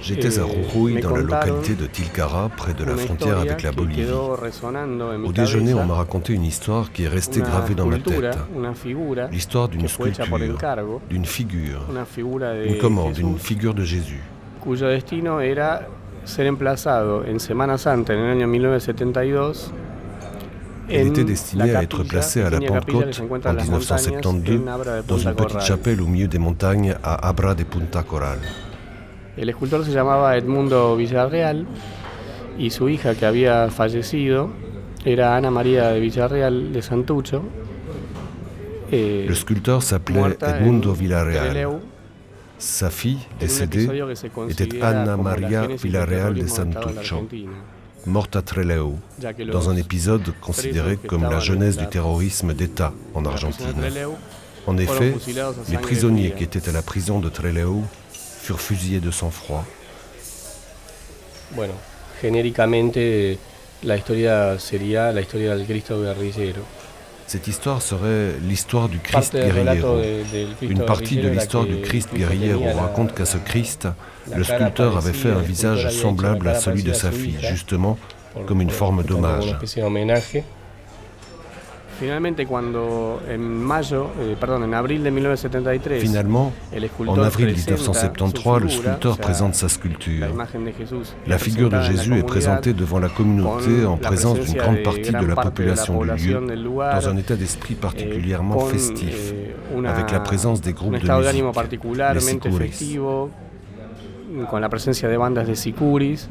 J'étais 0.00 0.40
à 0.40 0.42
Jujuy, 0.42 1.00
dans 1.00 1.14
la 1.14 1.22
localité 1.22 1.76
de 1.76 1.86
Tilcara, 1.86 2.48
près 2.56 2.74
de 2.74 2.84
la 2.84 2.96
frontière 2.96 3.38
avec 3.38 3.62
la 3.62 3.70
Bolivie. 3.70 4.10
Au 4.10 5.32
déjeuner, 5.32 5.72
on 5.74 5.86
m'a 5.86 5.94
raconté 5.94 6.32
une 6.32 6.42
histoire 6.42 6.90
qui 6.90 7.04
est 7.04 7.08
restée 7.08 7.42
gravée 7.42 7.76
dans 7.76 7.86
ma 7.86 8.00
tête. 8.00 8.36
L'histoire 9.30 9.68
d'une 9.68 9.86
sculpture, 9.86 10.26
d'une 11.08 11.24
figure, 11.24 11.86
une 12.66 12.78
commande, 12.78 13.12
d'une 13.12 13.38
figure 13.38 13.72
de 13.72 13.84
Jésus. 13.84 14.20
Cuyo 14.60 14.88
destino 14.88 15.40
era 15.40 15.86
ser 16.24 16.46
emplazado 16.46 17.24
en 17.24 17.38
Semana 17.38 17.78
Santa 17.78 18.14
en 18.14 18.18
el 18.18 18.30
año 18.30 18.48
1972 18.48 19.72
elle 20.92 21.08
était 21.08 21.24
destinée 21.24 21.74
à 21.74 21.82
être 21.82 22.02
placée 22.04 22.42
à 22.42 22.50
la 22.50 22.60
Pentecôte 22.60 23.22
en 23.44 23.52
1972 23.54 24.60
dans 25.06 25.18
une 25.18 25.34
petite 25.34 25.60
chapelle 25.60 26.00
au 26.00 26.06
milieu 26.06 26.28
des 26.28 26.38
montagnes 26.38 26.94
à 27.02 27.28
Abra 27.28 27.54
de 27.54 27.64
Punta 27.64 28.02
Coral. 28.02 28.38
El 29.36 29.48
escultor 29.48 29.84
se 29.84 29.92
llamaba 29.92 30.36
Edmundo 30.36 30.94
Villarreal 30.96 31.64
y 32.58 32.68
su 32.70 32.88
hija 32.88 33.14
que 33.14 33.24
había 33.24 33.70
fallecido 33.70 34.50
era 35.04 35.36
Ana 35.36 35.50
María 35.50 35.88
de 35.88 36.00
Villarreal 36.00 36.72
de 36.72 36.82
Santucho. 36.82 37.42
Eh, 38.90 39.24
Le 39.26 39.34
sculpteur 39.34 39.82
s'appelait 39.82 40.36
Edmundo 40.40 40.92
Villarreal. 40.92 41.78
Sa 42.58 42.90
fille, 42.90 43.18
décédée, 43.40 43.88
était 44.48 44.82
Ana 44.82 45.16
María 45.16 45.66
Villarreal 45.66 46.34
de 46.34 46.46
Santucho 46.46 47.26
morte 48.06 48.36
à 48.36 48.42
Trelew, 48.42 48.96
dans 49.52 49.70
un 49.70 49.76
épisode 49.76 50.32
considéré 50.40 50.96
comme 50.96 51.22
la 51.22 51.40
jeunesse 51.40 51.76
du 51.76 51.86
terrorisme 51.86 52.54
d'État 52.54 52.92
en 53.14 53.24
Argentine. 53.24 53.74
En 54.66 54.76
effet, 54.78 55.14
les 55.68 55.78
prisonniers 55.78 56.32
qui 56.32 56.44
étaient 56.44 56.68
à 56.68 56.72
la 56.72 56.82
prison 56.82 57.20
de 57.20 57.28
Trelew 57.28 57.82
furent 58.12 58.60
fusillés 58.60 59.00
de 59.00 59.10
sang-froid. 59.10 59.64
Cette 67.32 67.48
histoire 67.48 67.80
serait 67.80 68.34
l'histoire 68.42 68.90
du 68.90 68.98
Christ 68.98 69.32
guerriero. 69.34 70.02
Une 70.60 70.84
partie 70.84 71.16
de 71.16 71.30
l'histoire 71.30 71.64
du 71.64 71.80
Christ 71.80 72.10
guerriero 72.14 72.62
raconte 72.78 73.14
qu'à 73.14 73.24
ce 73.24 73.38
Christ, 73.38 73.88
le 74.36 74.44
sculpteur 74.44 74.98
avait 74.98 75.14
fait 75.14 75.30
un 75.30 75.40
visage 75.40 75.88
semblable 75.88 76.46
à 76.46 76.56
celui 76.56 76.82
de 76.82 76.92
sa 76.92 77.10
fille, 77.10 77.38
justement 77.40 77.96
comme 78.44 78.60
une 78.60 78.68
forme 78.68 79.02
d'hommage. 79.02 79.56
Finalement, 82.02 82.30
en 84.66 84.72
avril 84.72 85.02
1973, 85.02 86.00
Finalement, 86.02 86.52
en 87.06 87.18
avril 87.18 87.46
1973, 87.54 88.62
le 88.62 88.68
sculpteur 88.68 89.18
présente 89.18 89.54
sa 89.54 89.68
sculpture. 89.68 90.26
La 91.26 91.38
figure 91.38 91.70
de 91.70 91.80
Jésus 91.80 92.18
est 92.18 92.26
présentée 92.26 92.72
devant 92.72 92.98
la 92.98 93.08
communauté 93.08 93.84
en 93.86 93.96
présence 93.96 94.40
d'une 94.40 94.58
grande 94.58 94.82
partie 94.82 95.12
de 95.12 95.26
la 95.26 95.36
population 95.36 96.02
du 96.02 96.28
lieu, 96.28 96.40
dans 96.76 97.08
un 97.08 97.16
état 97.16 97.36
d'esprit 97.36 97.74
particulièrement 97.74 98.58
festif, 98.60 99.32
avec 99.86 100.10
la 100.10 100.20
présence 100.20 100.60
des 100.60 100.72
groupes 100.72 100.98
de 100.98 101.08
musique, 101.08 101.44
les 102.14 102.20
sicuris. 102.20 102.98
con 104.50 104.60
la 104.60 104.68
presencia 104.68 105.08
de 105.08 105.16
bandas 105.16 105.46
de 105.46 105.54
sicuris. 105.54 106.28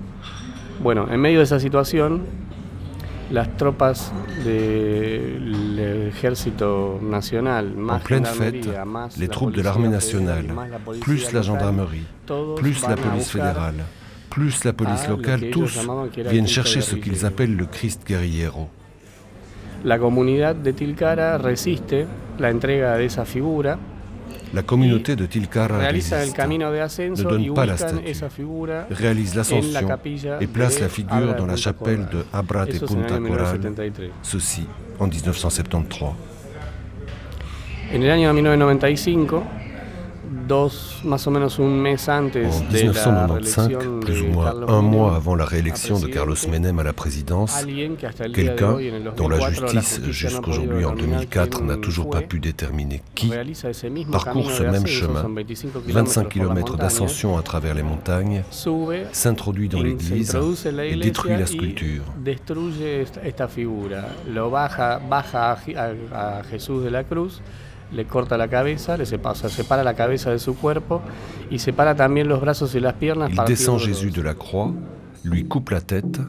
Bueno, 0.82 1.08
en 1.12 1.20
medio 1.20 1.40
de 1.40 1.44
esa 1.44 1.60
situación, 1.60 2.24
las 3.32 3.56
tropas 3.58 4.12
del 4.44 6.12
nacional, 7.02 7.74
más 7.76 8.02
en 8.02 8.04
pleine 8.04 8.26
fête, 8.26 8.70
les 9.18 9.28
troupes 9.28 9.54
de 9.54 9.62
l'armée 9.62 9.88
nationale, 9.88 10.48
plus 11.00 11.32
la 11.32 11.42
gendarmerie, 11.42 12.06
plus 12.58 12.82
la 12.88 12.96
police 12.96 13.30
fédérale, 13.30 13.86
plus 14.30 14.64
la 14.64 14.74
police 14.74 15.08
locale, 15.08 15.50
tous 15.52 15.80
viennent 16.30 16.48
chercher 16.48 16.82
ce 16.82 16.96
qu'ils 16.96 17.26
appellent 17.26 17.56
le 17.56 17.66
Christ 17.66 18.06
guerriero. 18.08 18.70
La 19.84 19.98
comunidad 19.98 20.56
de 20.56 20.72
Tilcara 20.72 21.38
resiste 21.38 22.06
la 22.38 22.52
entrega 22.52 22.98
de 22.98 23.06
esa 23.06 23.26
figura 23.26 23.80
la 24.54 24.64
communauté 24.64 25.16
de 25.16 25.26
Tilcara 25.26 25.78
ne 25.92 27.24
donne 27.24 27.54
pas 27.54 27.66
la 27.66 27.78
statue, 27.78 27.98
réalise 28.90 29.36
l'ascension 29.36 29.88
et 30.40 30.48
place 30.48 30.80
la 30.80 30.90
figure 30.90 31.36
dans 31.36 31.46
la 31.46 31.56
chapelle 31.56 32.08
de 32.12 32.26
Abra 32.34 32.66
de 32.66 32.78
Punta 32.80 33.18
Coral, 33.18 33.60
ceci 34.22 34.66
en 35.00 35.08
1973. 35.08 36.10
En 37.94 38.02
el 38.02 38.10
año 38.10 38.34
1995, 38.34 39.61
en 42.46 42.74
1995, 42.74 43.70
plus 44.02 44.22
ou 44.22 44.28
moins 44.28 44.54
un 44.68 44.82
mois 44.82 45.16
avant 45.16 45.36
la 45.36 45.46
réélection 45.46 46.00
de 46.00 46.08
Carlos 46.08 46.36
Menem 46.50 46.80
à 46.80 46.84
la 46.84 46.94
présidence, 46.94 47.66
quelqu'un 48.34 48.78
dont 49.16 49.30
la 49.30 49.40
justice 49.50 50.02
jusqu'aujourd'hui 50.10 50.86
en 50.86 50.94
2004 50.94 51.64
n'a 51.64 51.78
toujours 51.78 52.10
pas 52.10 52.22
pu 52.22 52.40
déterminer 52.40 53.02
qui, 53.16 53.32
parcourt 54.12 54.52
ce 54.52 54.64
même 54.64 54.88
chemin, 54.88 55.26
25 55.88 56.30
km 56.30 56.78
d'ascension 56.78 57.38
à 57.38 57.42
travers 57.42 57.74
les 57.74 57.84
montagnes, 57.84 58.44
s'introduit 59.12 59.70
dans 59.70 59.82
l'église 59.82 60.38
et 60.66 60.96
détruit 60.96 61.38
la 61.38 61.46
sculpture. 61.46 62.04
Le 67.92 68.06
corta 68.06 68.38
la 68.38 68.48
cabeza, 68.48 68.98
le 68.98 69.06
separa, 69.06 69.36
separa 69.36 69.84
la 69.84 69.94
cabeza 69.94 70.32
de 70.32 70.40
su 70.40 70.56
cuerpo 70.56 71.02
y 71.50 71.60
separa 71.60 71.96
también 71.96 72.28
los 72.28 72.40
brazos 72.42 72.74
y 72.76 72.80
las 72.80 72.94
piernas. 72.94 73.32
Il 73.32 73.44
descend 73.46 73.80
Jésus 73.80 74.12
de 74.12 74.22
la 74.22 74.34
croix, 74.34 74.72
lui 75.24 75.46
coupe 75.46 75.72
la 75.72 75.82
tête, 75.82 76.20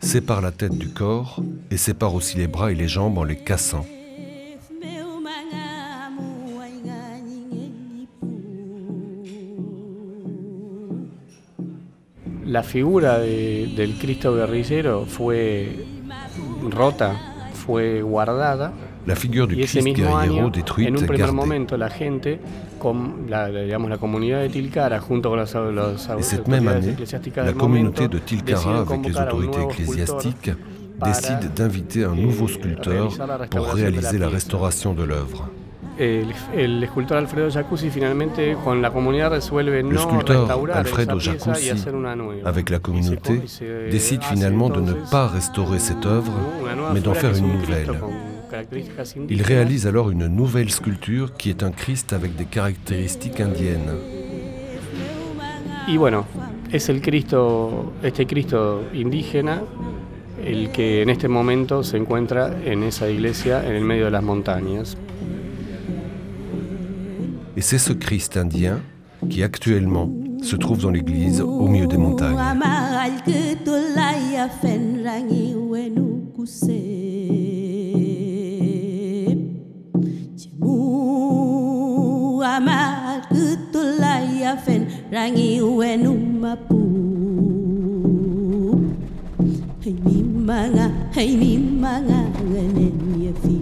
sépare 0.00 0.40
la 0.40 0.52
tête 0.52 0.76
du 0.76 0.88
corps 0.88 1.40
et 1.70 1.76
sépare 1.76 2.14
aussi 2.14 2.38
les 2.38 2.48
bras 2.48 2.72
et 2.72 2.74
les 2.74 2.88
jambes 2.88 3.18
en 3.18 3.24
les 3.24 3.36
cassant. 3.36 3.86
La 12.44 12.62
figura 12.62 13.18
de, 13.18 13.74
del 13.76 13.96
Cristo 13.96 14.34
guerrillero 14.34 15.06
fue 15.06 15.86
rota, 16.70 17.14
fue 17.54 18.02
guardada 18.02 18.72
la 19.06 19.14
figure 19.14 19.46
du 19.46 19.56
Christ 19.56 19.82
guerriero 19.82 20.50
détruite 20.50 20.88
en 20.88 21.02
un 21.02 21.06
primer 21.06 21.32
momento 21.32 21.76
la 21.76 21.90
gente 21.90 22.38
con 22.78 23.26
la, 23.28 23.48
digamos, 23.48 23.90
la 23.90 23.98
comunidad 23.98 24.40
de 24.40 24.48
Tilcara 24.48 25.00
junto 25.00 25.30
con 25.30 25.38
las, 25.38 25.54
las 25.54 26.08
Et 26.18 26.22
cette 26.22 26.48
même 26.48 26.68
année, 26.68 26.96
la 27.36 27.52
communauté 27.52 28.08
de 28.08 28.18
Tilcara 28.18 28.80
avec 28.80 29.06
les 29.06 29.16
autorités 29.18 29.62
ecclésiastiques 29.62 30.50
décide 31.04 31.52
d'inviter 31.54 32.04
un 32.04 32.14
nouveau 32.14 32.48
sculpteur 32.48 33.08
pour 33.50 33.66
réaliser 33.72 34.18
la 34.18 34.28
restauration 34.28 34.94
de 34.94 35.02
l'œuvre. 35.04 35.48
Le 35.98 36.32
sculpteur 36.82 37.18
Alfredo 40.74 41.18
Jacuzzi, 41.18 41.70
avec 42.44 42.70
la 42.70 42.78
communauté, 42.78 43.40
décide 43.90 44.22
finalement 44.22 44.70
de 44.70 44.80
ne 44.80 44.92
pas 45.10 45.26
restaurer 45.26 45.78
cette 45.78 46.06
œuvre, 46.06 46.32
mais 46.94 47.00
d'en 47.00 47.14
faire 47.14 47.36
une 47.36 47.52
nouvelle. 47.52 47.90
Il 49.28 49.42
réalise 49.42 49.86
alors 49.86 50.10
une 50.10 50.26
nouvelle 50.26 50.70
sculpture 50.70 51.34
qui 51.34 51.50
est 51.50 51.62
un 51.62 51.70
Christ 51.70 52.12
avec 52.12 52.36
des 52.36 52.44
caractéristiques 52.44 53.40
indiennes. 53.40 53.92
Y 55.88 55.96
bueno, 55.96 56.26
es 56.70 56.88
el 56.88 57.00
Cristo, 57.00 57.92
este 58.02 58.26
Cristo 58.26 58.84
indígena, 58.94 59.62
el 60.44 60.70
que 60.70 61.02
en 61.02 61.10
este 61.10 61.28
momento 61.28 61.82
se 61.82 61.96
encuentra 61.96 62.52
en 62.64 62.82
esa 62.82 63.08
iglesia 63.08 63.66
en 63.66 63.74
el 63.74 63.84
medio 63.84 64.04
de 64.04 64.10
las 64.10 64.22
montañas. 64.22 64.96
Et 67.56 67.60
c'est 67.60 67.78
ce 67.78 67.92
Christ 67.92 68.36
indien 68.36 68.80
qui 69.28 69.42
actuellement 69.42 70.10
se 70.42 70.56
trouve 70.56 70.80
dans 70.80 70.90
l'église 70.90 71.40
au 71.40 71.68
milieu 71.68 71.86
des 71.86 71.98
montagnes. 71.98 72.36
Mamat 82.52 83.32
kutulayafen 83.32 84.84
rangi 85.08 85.64
uenumapu 85.64 86.84
Hey 89.80 89.96
mi 90.04 90.20
manga, 90.20 90.92
hey 91.16 91.32
mi 91.32 91.56
manga, 91.56 92.28
ganenyefi 92.52 93.56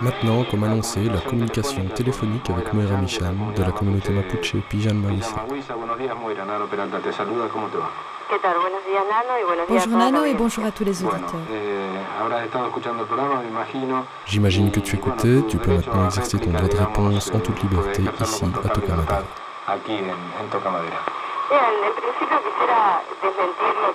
Maintenant, 0.00 0.44
comme 0.50 0.64
annoncé, 0.64 1.04
la 1.04 1.20
communication 1.20 1.84
téléphonique 1.94 2.50
avec 2.50 2.72
Moira 2.72 2.96
Micham 2.96 3.52
de 3.54 3.62
la 3.62 3.70
communauté 3.70 4.10
Mapuche 4.10 4.56
Pijan 4.68 4.94
Mawisa. 4.94 5.36
Bonjour 9.68 9.98
Nano 9.98 10.24
et 10.24 10.34
bonjour 10.34 10.64
à 10.64 10.72
tous 10.72 10.84
les 10.84 11.04
auditeurs. 11.04 11.40
J'imagine 14.26 14.70
que 14.72 14.80
tu 14.80 14.96
écoutais, 14.96 15.42
tu 15.48 15.58
peux 15.58 15.70
maintenant 15.70 16.06
exercer 16.06 16.38
ton 16.40 16.50
droit 16.50 16.68
de 16.68 16.76
réponse 16.76 17.30
en 17.32 17.38
toute 17.38 17.62
liberté 17.62 18.02
ici 18.20 18.44
à 18.64 18.68
Tocamadera. 18.68 19.22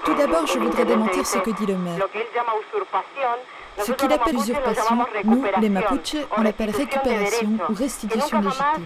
Tout 0.06 0.14
d'abord, 0.14 0.48
je 0.48 0.60
voudrais 0.60 0.86
démentir 0.86 1.26
ce 1.26 1.40
que 1.40 1.50
dit 1.50 1.66
le 1.66 1.76
maire. 1.76 2.00
Ce 3.84 3.92
qu'il 3.92 4.12
appelle 4.12 4.36
usurpation, 4.36 5.06
nous, 5.24 5.44
les 5.62 5.70
Mapuches, 5.70 6.18
on 6.38 6.42
l'appelle 6.42 6.72
récupération 6.72 7.50
ou 7.70 7.74
restitution 7.74 8.42
légitime. 8.42 8.86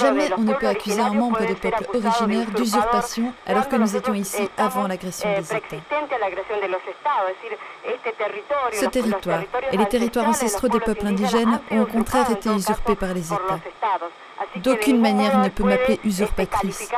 Jamais 0.00 0.30
on 0.36 0.42
ne 0.42 0.54
peut 0.54 0.68
accuser 0.68 1.00
un 1.00 1.12
membre 1.12 1.40
de 1.46 1.54
peuple 1.54 1.84
originaire 1.94 2.46
d'usurpation 2.50 3.32
alors 3.46 3.68
que 3.68 3.76
nous 3.76 3.96
étions 3.96 4.14
ici 4.14 4.48
avant 4.56 4.86
l'agression 4.86 5.28
des 5.38 5.54
États. 5.54 5.76
Ce 8.72 8.86
territoire 8.86 9.42
et 9.70 9.76
les 9.76 9.86
territoires 9.86 10.28
ancestraux 10.28 10.68
des 10.68 10.80
peuples 10.80 11.06
indigènes 11.06 11.60
ont 11.70 11.82
au 11.82 11.86
contraire 11.86 12.30
été 12.30 12.50
usurpés 12.50 12.96
par 12.96 13.12
les 13.12 13.26
États. 13.26 13.58
D'aucune 14.56 15.00
manière 15.00 15.32
il 15.34 15.40
ne 15.40 15.48
peut 15.48 15.64
m'appeler 15.64 16.00
usurpatrice. 16.04 16.90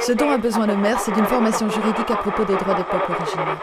Ce 0.00 0.12
dont 0.12 0.30
a 0.30 0.38
besoin 0.38 0.66
le 0.66 0.76
maire, 0.76 0.98
c'est 1.00 1.12
d'une 1.12 1.26
formation 1.26 1.68
juridique 1.68 2.10
à 2.10 2.16
propos 2.16 2.44
des 2.44 2.56
droits 2.56 2.74
des 2.74 2.84
peuples 2.84 3.12
originaires. 3.12 3.58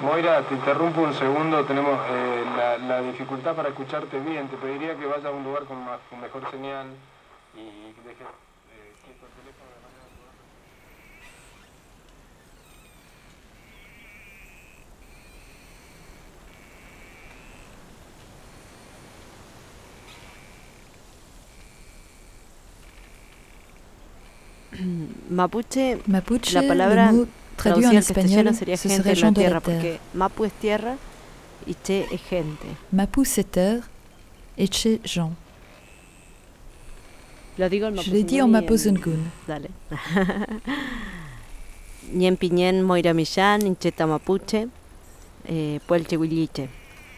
Moira, 0.00 0.42
te 0.42 0.54
interrumpo 0.54 1.02
un 1.02 1.14
segundo, 1.14 1.64
tenemos 1.64 1.98
eh, 2.10 2.44
la, 2.56 2.78
la, 2.78 3.00
dificultad 3.00 3.54
para 3.54 3.68
escucharte 3.68 4.18
bien. 4.20 4.48
Te 4.48 4.56
pediría 4.56 4.94
que 4.96 5.06
vayas 5.06 5.24
a 5.24 5.30
un 5.30 5.44
lugar 5.44 5.64
con, 5.64 5.82
más, 5.84 5.98
con 6.10 6.20
mejor 6.20 6.50
señal 6.50 6.86
y 7.54 7.94
dejes 8.04 8.26
eh, 8.70 8.92
Mapuche, 25.34 25.98
Mapuche, 26.06 26.52
la 26.54 26.62
palabra 26.62 27.12
traduit 27.56 27.86
en 27.86 27.96
espagnol 27.96 28.54
sería 28.54 28.76
ce 28.76 28.88
serait 28.88 29.14
gens 29.16 29.32
de 29.32 29.42
la 29.42 29.60
terre. 29.60 29.98
Mapu 30.14 30.44
es 30.44 30.52
tierra 30.52 30.96
y 31.66 31.74
Che 31.74 32.06
es 32.12 32.20
gente. 32.30 32.66
Mapu 32.92 33.24
c'est 33.24 33.50
terre 33.50 33.82
et 34.56 34.68
Che 34.68 35.00
gens. 35.04 35.32
Je 37.56 38.10
l'ai 38.10 38.24
dit 38.24 38.42
en 38.42 38.48
Mapuzungun. 38.48 39.18
Dale. 39.46 39.70
Ñen 42.12 42.36
piñen 42.36 42.82
moira 42.82 43.14
millán, 43.14 43.62
incheta 43.66 44.06
mapuche, 44.06 44.68
eh, 45.48 45.80
puel 45.86 46.06
chehuilliche. 46.06 46.68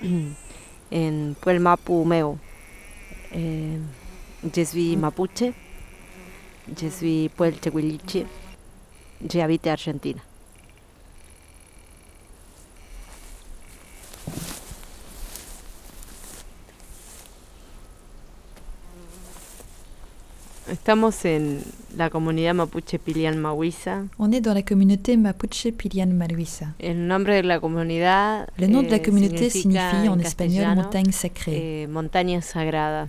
en 0.90 1.35
puel 1.40 1.61
mapu 1.61 2.05
meu. 2.05 2.38
Eh, 3.33 3.79
Yesvi 4.55 4.96
mapuche. 4.96 5.55
Je 6.74 6.88
suis 6.88 7.29
Puerto 7.29 7.70
Williche. 7.70 8.26
J'habite 9.24 9.68
Argentina. 9.68 10.20
Estamos 20.68 21.24
en 21.24 21.59
la 21.96 22.11
comunidad 22.11 22.55
mapuche 22.55 22.98
Pilian 22.98 23.37
Mahuisa. 23.37 24.05
On 24.18 24.33
est 24.33 24.40
dans 24.40 24.52
la 24.52 24.62
communauté 24.62 25.16
mapuche 25.16 25.72
Pilian 25.72 26.09
Mahuisa. 26.09 26.74
El 26.81 27.07
nombre 27.07 27.35
de 27.35 27.46
la 27.46 27.61
comunidad. 27.61 28.48
Le 28.59 28.66
nom 28.66 28.83
de 28.83 28.90
la 28.90 28.96
eh, 28.96 29.02
communauté 29.02 29.48
signifie 29.48 30.09
en 30.09 30.18
espagnol 30.18 30.74
montagne 30.74 31.12
sacrée. 31.12 31.83
Eh, 31.83 31.87
montaña 31.87 32.40
sagrada. 32.40 33.07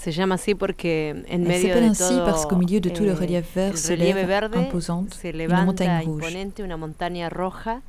Se 0.00 0.12
llama 0.12 0.36
así 0.36 0.54
porque 0.54 1.24
en 1.28 1.42
medio 1.42 1.74
de 1.74 1.84
ainsi 1.84 2.14
todo, 2.14 2.24
parce 2.24 2.46
qu'au 2.46 2.56
milieu 2.56 2.80
de 2.80 2.88
tout 2.88 3.04
le 3.04 3.12
relief 3.12 3.54
vert 3.54 3.76
se 3.76 3.92
lève 3.92 4.26
verde, 4.26 4.56
imposante 4.56 5.14
une 5.22 5.46
montagne 5.46 6.06
rouge. 6.06 6.24
Una 6.64 6.78
montaña 6.78 7.28
roja 7.28 7.82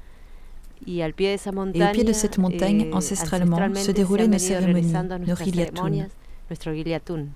y 0.85 0.99
al 1.03 1.13
pie 1.13 1.29
de 1.29 1.35
esa 1.35 1.53
montaña, 1.53 1.85
Et 1.85 1.89
au 1.89 1.93
pied 1.93 2.03
de 2.03 2.13
cette 2.13 2.37
montagne, 2.37 2.81
eh, 2.81 2.93
ancestralement, 2.93 3.73
se 3.75 3.93
déroulaient 3.93 4.27
nos 4.27 4.39
cérémonies, 4.39 4.91
nos 5.25 5.39
giliatun. 5.39 6.09
Nuestro 6.49 6.73
giliatun. 6.73 7.33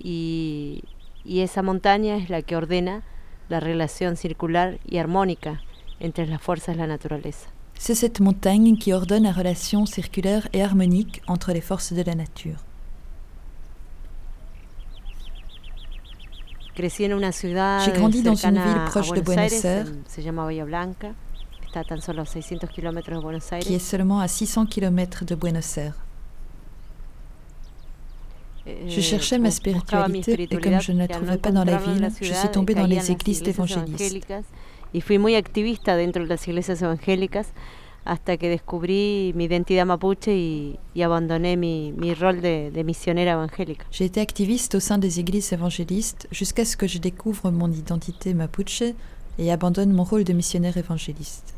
Y, 0.00 0.82
y 1.24 1.42
esa 1.42 1.62
montaña 1.62 2.16
es 2.16 2.28
la 2.28 2.42
que 2.42 2.56
ordena 2.56 3.04
la 3.48 3.60
relación 3.60 4.16
circular 4.16 4.80
y 4.84 4.98
armónica 4.98 5.62
entre 6.00 6.26
las 6.26 6.42
fuerzas 6.42 6.74
de 6.74 6.80
la 6.80 6.88
naturaleza. 6.88 7.52
C'est 7.78 7.94
cette 7.94 8.20
montagne 8.20 8.76
qui 8.76 8.92
ordonne 8.92 9.22
la 9.22 9.32
relation 9.32 9.86
circulaire 9.86 10.48
et 10.52 10.60
harmonique 10.60 11.22
entre 11.28 11.52
les 11.52 11.60
forces 11.60 11.92
de 11.92 12.02
la 12.02 12.16
nature. 12.16 12.58
J'ai 16.76 17.92
grandi 17.92 18.22
dans 18.22 18.34
une 18.34 18.54
ville 18.54 18.84
proche 18.86 19.10
de 19.10 19.20
Buenos 19.20 19.64
Aires, 19.64 19.86
qui 23.60 23.74
est 23.74 23.78
seulement 23.78 24.20
à 24.20 24.28
600 24.28 24.66
km 24.66 25.24
de 25.24 25.34
Buenos 25.34 25.76
Aires. 25.76 25.96
Je 28.64 28.70
eh, 28.98 29.00
cherchais 29.02 29.38
ma 29.38 29.50
spiritualité 29.50 30.40
et 30.40 30.46
comme 30.46 30.80
je 30.80 30.92
ne 30.92 30.98
la 30.98 31.08
trouvais 31.08 31.36
pas 31.36 31.50
dans 31.50 31.64
la 31.64 31.78
ville, 31.78 32.08
je 32.20 32.32
suis 32.32 32.48
tombée 32.48 32.74
dans 32.74 32.86
les 32.86 33.10
églises 33.10 33.42
évangélistes. 33.42 34.26
Hasta 38.04 38.36
que 38.36 38.48
descubrí 38.48 39.32
mi 39.36 39.44
identidad 39.44 39.86
mapuche 39.86 40.34
y, 40.36 40.78
y 40.94 41.02
abandoné 41.02 41.56
mi, 41.56 41.92
mi 41.92 42.14
rol 42.14 42.40
de, 42.40 42.70
de 42.72 42.82
misionera 42.84 43.32
evangélica. 43.32 43.84
J'ai 43.92 44.06
été 44.06 44.20
activiste 44.20 44.74
au 44.74 44.80
sein 44.80 44.98
des 44.98 45.20
églises 45.20 45.52
évangélistes 45.52 46.26
jusqu'à 46.32 46.64
ce 46.64 46.76
que 46.76 46.88
je 46.88 46.98
découvre 46.98 47.52
mon 47.52 47.70
identité 47.70 48.34
mapuche 48.34 48.82
et 49.38 49.52
abandonne 49.52 49.92
mon 49.92 50.02
rôle 50.04 50.24
de 50.24 50.32
missionnaire 50.32 50.76
évangéliste. 50.76 51.54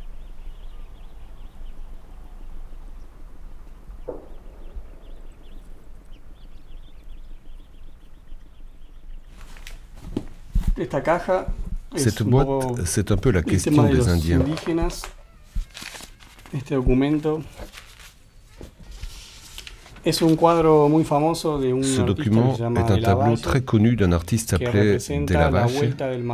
Cette 11.96 12.22
boîte, 12.22 12.84
c'est 12.84 13.12
un 13.12 13.16
peu 13.16 13.30
la 13.30 13.42
question 13.42 13.84
des 13.84 14.08
Indiens. 14.08 14.44
Ce 21.82 22.02
document 22.02 22.54
est 22.56 22.90
un 22.90 23.00
tableau 23.00 23.36
très 23.36 23.62
connu 23.62 23.96
d'un 23.96 24.12
artiste 24.12 24.52
appelé 24.52 24.98
De 24.98 25.32
la 25.34 25.48
Vache 25.48 25.72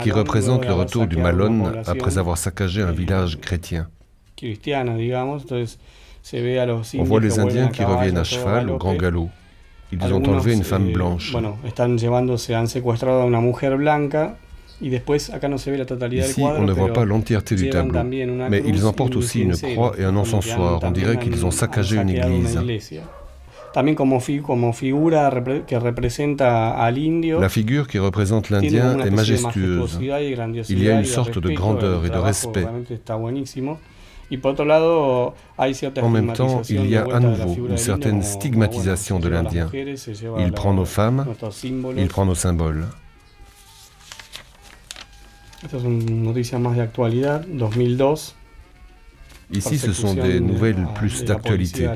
qui 0.02 0.10
représente 0.10 0.64
le 0.66 0.72
retour 0.74 1.06
du 1.06 1.16
Malone 1.16 1.82
après 1.86 2.18
avoir 2.18 2.36
saccagé 2.36 2.82
un 2.82 2.90
village 2.92 3.38
chrétien. 3.40 3.88
On 6.98 7.04
voit 7.04 7.20
les 7.20 7.38
Indiens 7.38 7.68
qui 7.68 7.84
reviennent 7.84 8.18
à 8.18 8.24
cheval 8.24 8.70
au 8.70 8.76
grand 8.76 8.94
galop. 8.94 9.30
Ils 9.92 10.12
ont 10.12 10.22
enlevé 10.28 10.54
une 10.54 10.64
femme 10.64 10.92
blanche. 10.92 11.34
Ici, 14.82 16.42
on 16.42 16.62
ne 16.62 16.72
voit 16.72 16.92
pas 16.92 17.04
l'entièreté 17.04 17.54
du 17.54 17.70
tableau, 17.70 18.00
mais 18.48 18.62
ils 18.66 18.86
emportent 18.86 19.16
aussi 19.16 19.42
une 19.42 19.56
croix 19.56 19.94
et 19.98 20.04
un 20.04 20.16
encensoir. 20.16 20.80
On 20.82 20.90
dirait 20.90 21.18
qu'ils 21.18 21.44
ont 21.44 21.50
saccagé 21.50 21.96
une 21.96 22.10
église. 22.10 22.58
La 23.72 23.84
figure 27.48 27.86
qui 27.86 27.98
représente 27.98 28.50
l'Indien 28.50 28.98
est 28.98 29.10
majestueuse. 29.10 29.98
Il 30.68 30.82
y 30.82 30.90
a 30.90 30.98
une 30.98 31.04
sorte 31.04 31.38
de 31.38 31.50
grandeur 31.50 32.06
et 32.06 32.10
de 32.10 32.18
respect. 32.18 32.66
En 36.02 36.08
même 36.08 36.32
temps, 36.32 36.62
il 36.68 36.88
y 36.88 36.96
a 36.96 37.04
à 37.04 37.20
nouveau 37.20 37.68
une 37.68 37.76
certaine 37.76 38.22
stigmatisation 38.22 39.18
de 39.18 39.28
l'Indien. 39.28 39.68
Il 40.38 40.52
prend 40.52 40.72
nos 40.72 40.84
femmes, 40.84 41.26
il 41.96 42.08
prend 42.08 42.24
nos 42.24 42.34
symboles. 42.34 42.86
Esta 45.62 45.76
es 45.76 45.82
una 45.82 46.04
noticia 46.10 46.58
más 46.58 46.76
de 46.76 46.82
actualidad, 46.82 47.44
2002. 47.46 48.34
Ici, 49.52 49.78
ce 49.78 49.92
sont 49.92 50.14
des 50.14 50.40
nouvelles 50.40 50.86
plus 50.94 51.24
d'actualité. 51.24 51.88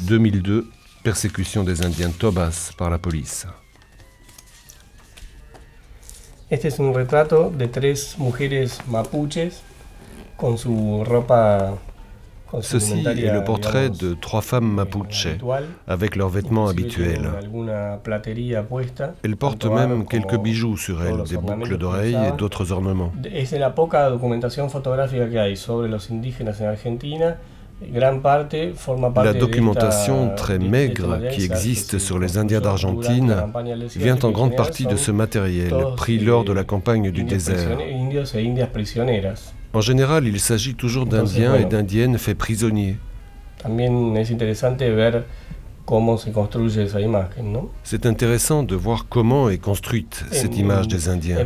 2002, 0.00 0.68
persécution 1.02 1.64
des 1.64 1.82
Indiens 1.82 2.10
Tobas 2.10 2.72
par 2.76 2.90
la 2.90 2.98
police. 2.98 3.46
Este 6.50 6.68
es 6.68 6.78
un 6.78 6.94
retrato 6.94 7.50
de 7.50 7.68
tres 7.68 8.16
mujeres 8.18 8.78
mapuches 8.88 9.62
con 10.36 10.56
su 10.56 11.04
ropa 11.04 11.78
Ceci 12.60 13.04
est 13.06 13.32
le 13.32 13.44
portrait 13.44 13.90
de 13.90 14.14
trois 14.14 14.40
femmes 14.40 14.70
mapuches 14.70 15.28
avec 15.86 16.16
leurs 16.16 16.28
vêtements 16.28 16.68
habituels. 16.68 17.28
Elles 19.22 19.36
portent 19.36 19.66
même 19.66 20.06
quelques 20.06 20.38
bijoux 20.38 20.76
sur 20.76 21.02
elles, 21.02 21.22
des 21.24 21.36
boucles 21.36 21.76
d'oreilles 21.76 22.16
et 22.28 22.36
d'autres 22.36 22.72
ornements. 22.72 23.12
La 29.22 29.32
documentation 29.34 30.34
très 30.34 30.58
maigre 30.58 31.20
qui 31.30 31.44
existe 31.44 31.98
sur 31.98 32.18
les 32.18 32.36
Indiens 32.36 32.60
d'Argentine 32.60 33.36
vient 33.94 34.18
en 34.22 34.30
grande 34.30 34.56
partie 34.56 34.86
de 34.86 34.96
ce 34.96 35.12
matériel 35.12 35.72
pris 35.96 36.18
lors 36.18 36.44
de 36.44 36.52
la 36.52 36.64
campagne 36.64 37.10
du 37.10 37.22
désert. 37.24 37.78
En 39.74 39.80
général, 39.80 40.26
il 40.26 40.40
s'agit 40.40 40.74
toujours 40.74 41.06
d'Indiens 41.06 41.54
et 41.56 41.64
d'Indiennes 41.64 42.18
faits 42.18 42.38
prisonniers. 42.38 42.96
C'est 47.82 48.06
intéressant 48.06 48.62
de 48.62 48.74
voir 48.74 49.06
comment 49.08 49.48
est 49.50 49.58
construite 49.58 50.24
cette 50.30 50.56
image 50.56 50.88
des 50.88 51.08
Indiens. 51.08 51.38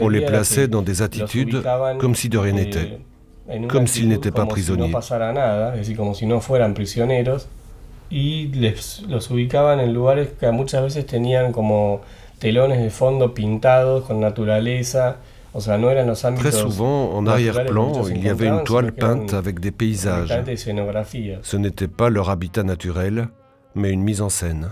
On 0.00 0.08
les 0.08 0.20
plaçait 0.24 0.68
dans 0.68 0.82
des 0.82 1.02
attitudes 1.02 1.62
comme 1.98 2.14
si 2.14 2.28
de 2.28 2.38
rien 2.38 2.54
eh, 2.56 2.64
n'était, 2.64 2.98
comme 3.68 3.86
s'ils 3.86 4.08
n'étaient 4.08 4.30
pas 4.30 4.46
prisonniers. 4.46 4.92
y 8.10 8.50
los 9.08 9.30
ubicaban 9.30 9.80
en 9.80 9.92
lugares 9.92 10.28
que 10.40 10.50
muchas 10.50 10.82
veces 10.82 11.06
tenían 11.06 11.52
como 11.52 12.00
telones 12.38 12.80
de 12.80 12.90
fondo 12.90 13.34
pintados 13.34 14.04
con 14.04 14.20
naturaleza, 14.20 15.16
Très 16.36 16.52
souvent, 16.52 17.12
en 17.12 17.26
arrière-plan, 17.26 18.06
il 18.08 18.24
y 18.24 18.28
avait 18.28 18.46
une 18.48 18.64
toile 18.64 18.92
peinte 18.92 19.34
avec 19.34 19.60
des 19.60 19.70
paysages. 19.70 20.32
Ce 21.42 21.56
n'était 21.56 21.88
pas 21.88 22.10
leur 22.10 22.30
habitat 22.30 22.62
naturel, 22.62 23.28
mais 23.74 23.90
une 23.90 24.02
mise 24.02 24.22
en 24.22 24.28
scène. 24.28 24.70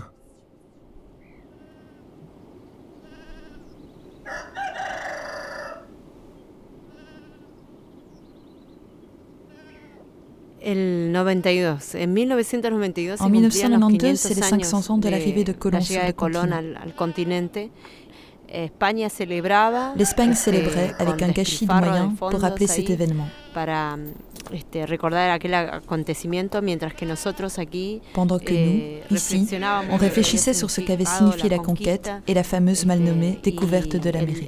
En 13.19 13.29
1992, 13.29 14.19
c'est 14.19 14.33
les 14.33 14.41
500 14.41 14.89
ans 14.93 14.97
de 14.97 15.07
l'arrivée 15.07 15.43
de 15.45 15.53
Colomb 15.53 15.79
sur 15.79 16.01
le 16.05 16.11
continent. 16.11 16.59
L'Espagne 19.97 20.33
célébrait 20.33 20.93
avec 20.99 21.21
un 21.21 21.29
gâchis 21.29 21.65
de 21.65 21.73
moyens 21.73 22.11
pour 22.17 22.31
rappeler 22.39 22.67
cet 22.67 22.89
événement. 22.89 23.27
Pendant 28.13 28.39
que 28.39 28.53
nous, 28.53 28.79
eh, 29.09 29.13
ici, 29.13 29.47
on 29.91 29.97
réfléchissait 29.97 30.53
sur 30.53 30.69
ce 30.69 30.79
qu'avait 30.81 31.03
signifié 31.05 31.49
la 31.49 31.57
conquête 31.57 32.09
et 32.27 32.33
la 32.33 32.43
fameuse 32.43 32.85
mal 32.85 32.99
nommée 32.99 33.37
eh, 33.39 33.41
découverte 33.51 33.95
de 33.97 34.09
l'Amérique. 34.09 34.47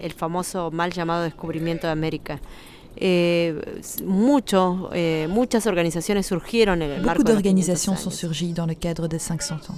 Eh, 3.02 3.54
Beaucoup 7.02 7.24
d'organisations 7.24 7.96
sont 7.96 8.10
surgies 8.12 8.54
dans 8.54 8.66
le 8.66 8.74
cadre 8.76 9.08
des 9.08 9.20
500 9.20 9.56
ans. 9.56 9.76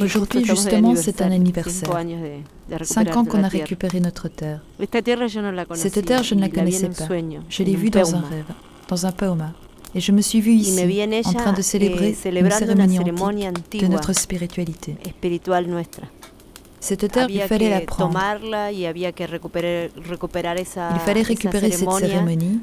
Aujourd'hui, 0.00 0.44
justement, 0.44 0.94
c'est 0.94 1.22
un 1.22 1.30
anniversaire. 1.30 1.90
Cinq 2.82 3.16
ans 3.16 3.24
qu'on 3.24 3.42
a 3.42 3.48
récupéré 3.48 4.00
notre 4.00 4.28
terre. 4.28 4.60
Cette 5.74 6.04
terre, 6.04 6.22
je 6.22 6.34
ne 6.34 6.40
la 6.40 6.48
connaissais 6.48 6.88
pas. 6.88 7.08
Je 7.48 7.62
l'ai 7.62 7.76
vue 7.76 7.90
dans 7.90 8.14
un 8.14 8.20
rêve, 8.20 8.44
dans 8.88 9.06
un 9.06 9.12
pauma. 9.12 9.52
Et 9.94 10.00
je 10.00 10.12
me 10.12 10.20
suis 10.20 10.40
vue 10.40 10.52
ici, 10.52 10.78
en 11.24 11.32
train 11.32 11.52
de 11.54 11.62
célébrer 11.62 12.14
une 12.24 12.50
cérémonie 12.50 13.48
antique 13.48 13.82
de 13.82 13.86
notre 13.86 14.12
spiritualité. 14.12 14.96
Cette 16.80 17.10
terre, 17.10 17.26
il 17.28 17.40
fallait 17.42 17.70
la 17.70 17.80
prendre. 17.80 18.18
Il 18.70 19.00
fallait 21.00 21.22
récupérer 21.22 21.70
cette 21.70 21.90
cérémonie 21.90 22.60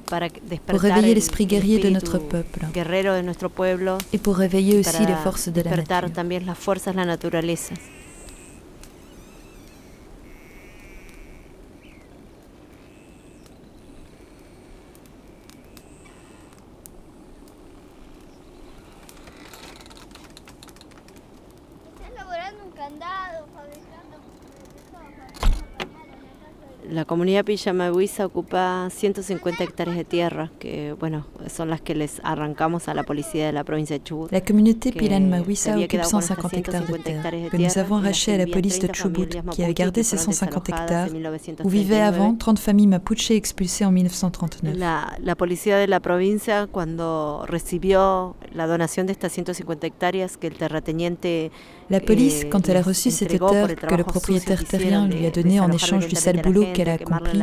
pour 0.68 0.80
réveiller 0.80 1.14
l'esprit 1.14 1.46
guerrier 1.46 1.80
de 1.80 1.90
notre 1.90 2.18
peuple 2.18 2.66
et 4.14 4.18
pour 4.18 4.36
réveiller 4.38 4.80
aussi 4.80 5.06
les 5.06 5.16
forces 5.16 5.50
de 5.50 5.62
la 5.62 5.72
nature. 5.78 6.10
La 26.96 27.04
comunidad 27.04 27.44
Pillamahuiza 27.44 28.26
ocupa 28.26 28.88
150 28.90 29.66
hectáreas 29.66 29.98
de 29.98 30.06
tierra, 30.06 30.50
que 30.60 30.96
bueno, 30.98 31.26
son 31.54 31.70
las 31.70 31.82
que 31.82 31.94
les 31.94 32.22
arrancamos 32.24 32.88
a 32.88 32.94
la 32.94 33.04
policía 33.04 33.48
de 33.48 33.52
la 33.52 33.66
provincia 33.66 33.98
de 33.98 34.04
Chubut. 34.06 34.32
La 34.32 34.40
communauté 34.40 34.94
Pilan-Mahuiza 34.94 35.78
occupe 35.78 36.06
150 36.06 36.58
hectares 36.58 36.88
de 36.88 36.98
terre, 37.00 37.50
que 37.52 37.58
nous 37.58 37.78
avons 37.78 37.98
arrachés 37.98 38.36
à 38.36 38.38
la 38.38 38.48
police 38.48 38.80
de 38.80 38.88
Chubut, 38.94 39.28
qui 39.52 39.62
avait 39.66 39.74
gardé 39.74 40.04
ces 40.04 40.16
150 40.16 40.70
hectares, 40.70 41.10
où 41.66 41.68
vivaient 41.68 42.00
avant 42.00 42.34
30 42.34 42.60
familles 42.60 42.88
mapuches 42.88 43.32
expulsées 43.32 43.84
en 43.84 43.92
1939. 43.92 44.78
La, 44.78 45.18
la 45.22 45.36
policía 45.36 45.78
de 45.78 45.88
la 45.88 46.00
provincia, 46.00 46.66
cuando 46.72 47.46
recibió 47.46 48.38
la 48.54 48.68
donación 48.68 49.06
de 49.06 49.12
estas 49.12 49.34
150 49.34 49.86
hectáreas 49.86 50.38
que 50.38 50.48
el 50.48 50.54
terrateniente 50.54 51.52
La 51.90 52.00
police, 52.00 52.46
eh, 52.46 52.50
quand 52.50 52.68
elle 52.68 52.78
a 52.78 52.82
reçu 52.82 53.12
cette 53.12 53.38
terre 53.38 53.76
que 53.76 53.96
le 53.96 54.04
propriétaire 54.04 54.64
terrien 54.66 55.08
lui 55.08 55.26
a 55.28 55.30
donné 55.30 55.60
en 55.60 55.72
échange 55.72 56.08
du 56.08 56.16
sale 56.16 56.42
boulot 56.42 56.66
qu'elle 56.74 56.85
a 56.90 56.94
accompli, 56.94 57.42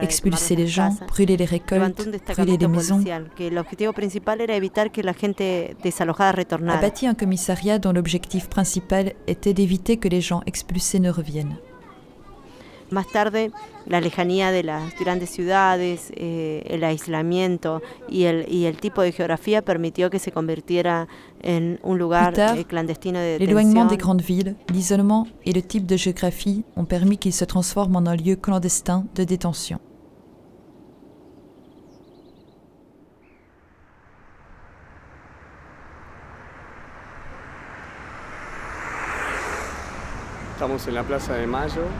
expulser 0.00 0.56
les 0.56 0.66
gens, 0.66 0.96
brûler 1.08 1.36
les 1.36 1.44
récoltes, 1.44 2.08
brûler 2.28 2.56
les 2.56 2.68
maisons, 2.68 3.02
a 6.68 6.76
bâti 6.76 7.06
un 7.06 7.14
commissariat 7.14 7.78
dont 7.78 7.92
l'objectif 7.92 8.48
principal 8.48 9.12
était 9.26 9.54
d'éviter 9.54 9.96
que 9.96 10.08
les 10.08 10.20
gens 10.20 10.42
expulsés 10.46 11.00
ne 11.00 11.10
reviennent. 11.10 11.56
Más 12.94 13.08
tarde, 13.08 13.50
la 13.86 14.00
lejanía 14.00 14.52
de 14.52 14.62
las 14.62 14.96
grandes 15.00 15.30
ciudades, 15.30 16.12
eh, 16.14 16.62
el 16.66 16.84
aislamiento 16.84 17.82
y 18.08 18.22
el, 18.24 18.46
y 18.48 18.66
el 18.66 18.76
tipo 18.76 19.02
de 19.02 19.10
geografía 19.10 19.62
permitió 19.62 20.10
que 20.10 20.20
se 20.20 20.30
convirtiera 20.30 21.08
en 21.42 21.80
un 21.82 21.98
lugar 21.98 22.34
tard, 22.34 22.56
eh, 22.56 22.64
clandestino 22.64 23.18
de 23.18 23.38
L'éloignement 23.40 23.86
des 23.86 23.98
grandes 23.98 24.22
villes, 24.22 24.54
l'isolement 24.72 25.26
et 25.44 25.52
le 25.52 25.60
type 25.60 25.86
de 25.86 25.96
géographie 25.96 26.62
ont 26.76 26.84
permis 26.84 27.18
qu'il 27.18 27.32
se 27.32 27.44
transforme 27.44 27.96
en 27.96 28.06
un 28.06 28.14
lieu 28.14 28.36
clandestin 28.36 29.06
de 29.16 29.24
détention. 29.24 29.80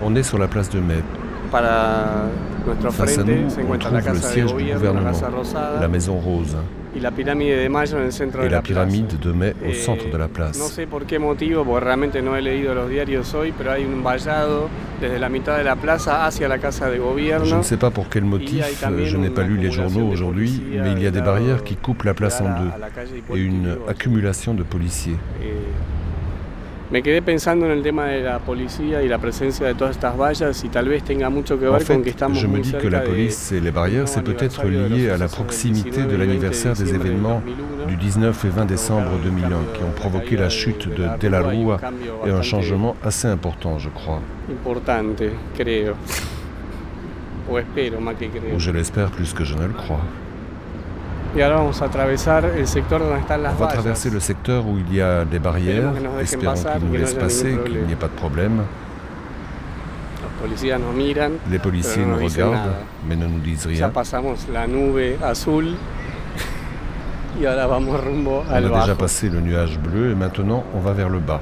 On 0.03 0.15
est 0.17 0.23
sur 0.23 0.39
la 0.39 0.49
place 0.49 0.71
de 0.71 0.81
Mai. 0.81 1.03
Face 2.91 3.19
à 3.19 3.25
nous, 3.25 3.47
on 3.71 3.79
trouve 3.79 4.01
le 4.13 4.21
siège 4.21 4.55
du 4.55 4.65
gouvernement, 4.73 5.13
la 5.81 5.89
Maison 5.89 6.19
Rose, 6.19 6.57
et 6.97 7.01
la 8.49 8.63
pyramide 8.63 9.19
de 9.21 9.33
Mai 9.33 9.55
au 9.69 9.73
centre 9.73 10.11
de 10.11 10.17
la 10.17 10.29
place. 10.29 10.59
Je 17.45 17.57
ne 17.57 17.63
sais 17.63 17.77
pas 17.77 17.91
pour 17.91 18.09
quel 18.09 18.25
motif, 18.25 18.65
je 19.05 19.17
n'ai 19.17 19.31
pas 19.31 19.43
lu 19.43 19.57
les 19.57 19.71
journaux 19.71 20.09
aujourd'hui, 20.09 20.63
mais 20.73 20.93
il 20.93 21.03
y 21.03 21.07
a 21.07 21.11
des 21.11 21.21
barrières 21.21 21.63
qui 21.63 21.77
coupent 21.77 22.05
la 22.05 22.15
place 22.15 22.41
en 22.41 22.47
deux 22.59 22.71
et 23.37 23.41
une 23.41 23.77
accumulation 23.89 24.55
de 24.55 24.63
policiers. 24.63 25.17
Me 26.95 27.03
quedé 27.03 27.23
pensando 27.23 27.67
en 27.67 27.73
el 27.73 27.83
tema 27.83 28.05
de 28.05 28.21
la 28.21 28.39
policía 28.39 29.03
y 29.03 29.09
la 29.09 29.19
presencia 29.19 29.67
de 29.67 29.75
todas 29.75 29.97
estas 29.97 30.17
vallas 30.17 30.63
y 30.63 30.69
tal 30.69 30.89
vez 30.89 31.03
tenga 31.03 31.29
mucho 31.29 31.59
que 31.59 31.65
ver 31.65 31.81
en 31.81 31.81
fait, 31.81 31.95
con 31.95 32.03
que 32.05 32.11
estamos 32.11 32.39
je 32.39 32.47
me 32.47 32.61
dis 32.61 32.73
que 32.73 32.89
la 32.89 33.03
police 33.03 33.51
et 33.51 33.61
les 33.61 33.73
barrières, 33.73 34.07
c'est 34.07 34.23
peut-être 34.23 34.65
lié 34.69 35.11
à 35.11 35.17
la 35.17 35.27
proximité 35.27 36.05
de 36.05 36.17
l'anniversaire 36.17 36.75
des 36.75 36.95
événements 36.95 37.43
du 37.89 37.97
19 37.97 38.45
et 38.45 38.49
20 38.49 38.67
décembre 38.67 39.11
2001 39.25 39.49
qui 39.75 39.83
ont 39.83 39.91
provoqué 39.91 40.37
la 40.37 40.49
chute 40.49 40.89
de 40.89 41.19
De 41.19 41.29
la 41.29 41.41
Rua 41.41 41.81
et 42.27 42.31
un 42.31 42.43
changement 42.43 42.95
assez 43.03 43.27
important, 43.27 43.81
je 43.81 43.89
crois. 43.89 44.21
Importante, 44.49 45.25
creo. 45.59 45.95
O 47.51 47.59
espero 47.59 48.01
más 48.01 48.15
que 48.15 48.27
creo. 48.27 48.55
Ou 48.55 48.61
je 48.61 48.71
l'espère 48.71 49.11
plus 49.11 49.33
que 49.33 49.43
je 49.43 49.57
ne 49.57 49.67
le 49.67 49.75
crois. 49.75 50.05
Y 51.37 51.41
ahora 51.43 51.57
vamos 51.57 51.83
a 51.83 51.87
atravesar 51.87 52.45
el 52.45 52.67
sector 52.69 53.01
donde 53.01 53.19
están 53.19 53.43
las 53.43 53.55
On 53.55 53.65
va 53.65 53.73
traverser 53.73 54.11
le 54.11 54.21
secteur 54.21 54.65
où 54.65 54.79
il 54.79 54.95
y 54.95 55.01
a 55.01 55.25
des 55.25 55.41
barrières, 55.41 55.93
espérons 56.21 56.55
qu'ils 56.55 56.89
nous 56.89 56.97
laissent 56.97 57.15
passer, 57.15 57.59
qu'il 57.65 57.83
n'y 57.83 57.93
ait 57.93 57.97
pas 57.97 58.07
de 58.07 58.13
problème. 58.13 58.63
Les 61.51 61.59
policiers 61.59 62.05
nous 62.07 62.17
regardent, 62.17 62.75
mais 63.09 63.17
ne 63.17 63.27
nous 63.27 63.41
disent 63.41 63.67
rien. 63.67 63.91
On 63.93 63.99
a 68.53 68.71
déjà 68.81 68.95
passé 68.95 69.29
le 69.29 69.41
nuage 69.41 69.79
bleu 69.81 70.13
et 70.13 70.15
maintenant 70.15 70.63
on 70.73 70.79
va 70.79 70.93
vers 70.93 71.09
le 71.09 71.19
bas. 71.19 71.41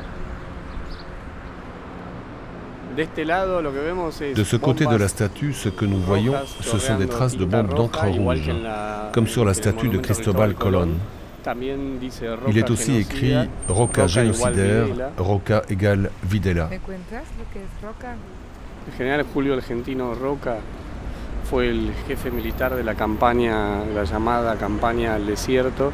De 2.97 4.45
ce 4.45 4.57
côté 4.57 4.87
de 4.87 4.97
la 4.97 5.09
statue, 5.09 5.53
ce 5.53 5.69
que 5.71 5.85
nous 5.85 5.99
voyons, 5.99 6.35
ce 6.61 6.79
sont 6.79 6.97
des 6.99 7.07
traces 7.07 7.37
de 7.37 7.45
bombes 7.45 7.75
d'encre 7.75 8.07
rouge, 8.07 8.51
comme 9.13 9.27
sur 9.27 9.45
la 9.45 9.55
statue 9.55 9.89
de 9.89 9.99
Cristobal 9.99 10.55
Colón. 10.55 10.91
Il 12.49 12.59
est 12.59 12.71
aussi 12.71 12.97
écrit 12.97 13.35
Roca 13.69 14.07
génocidaire, 14.07 14.87
Roca 15.19 15.63
égale 15.71 16.11
Videla. 16.23 16.69
Le 18.87 18.93
général 18.99 19.25
Julio 19.33 19.55
Argentino 19.55 20.13
Roca 20.15 20.57
fue 21.45 21.69
el 21.69 21.93
jefe 22.09 22.31
militar 22.31 22.77
de 22.77 22.83
la 22.83 22.95
campaña, 22.95 23.85
la 23.95 24.05
llamada 24.05 24.57
campaña 24.57 25.15
al 25.15 25.27
desierto. 25.27 25.93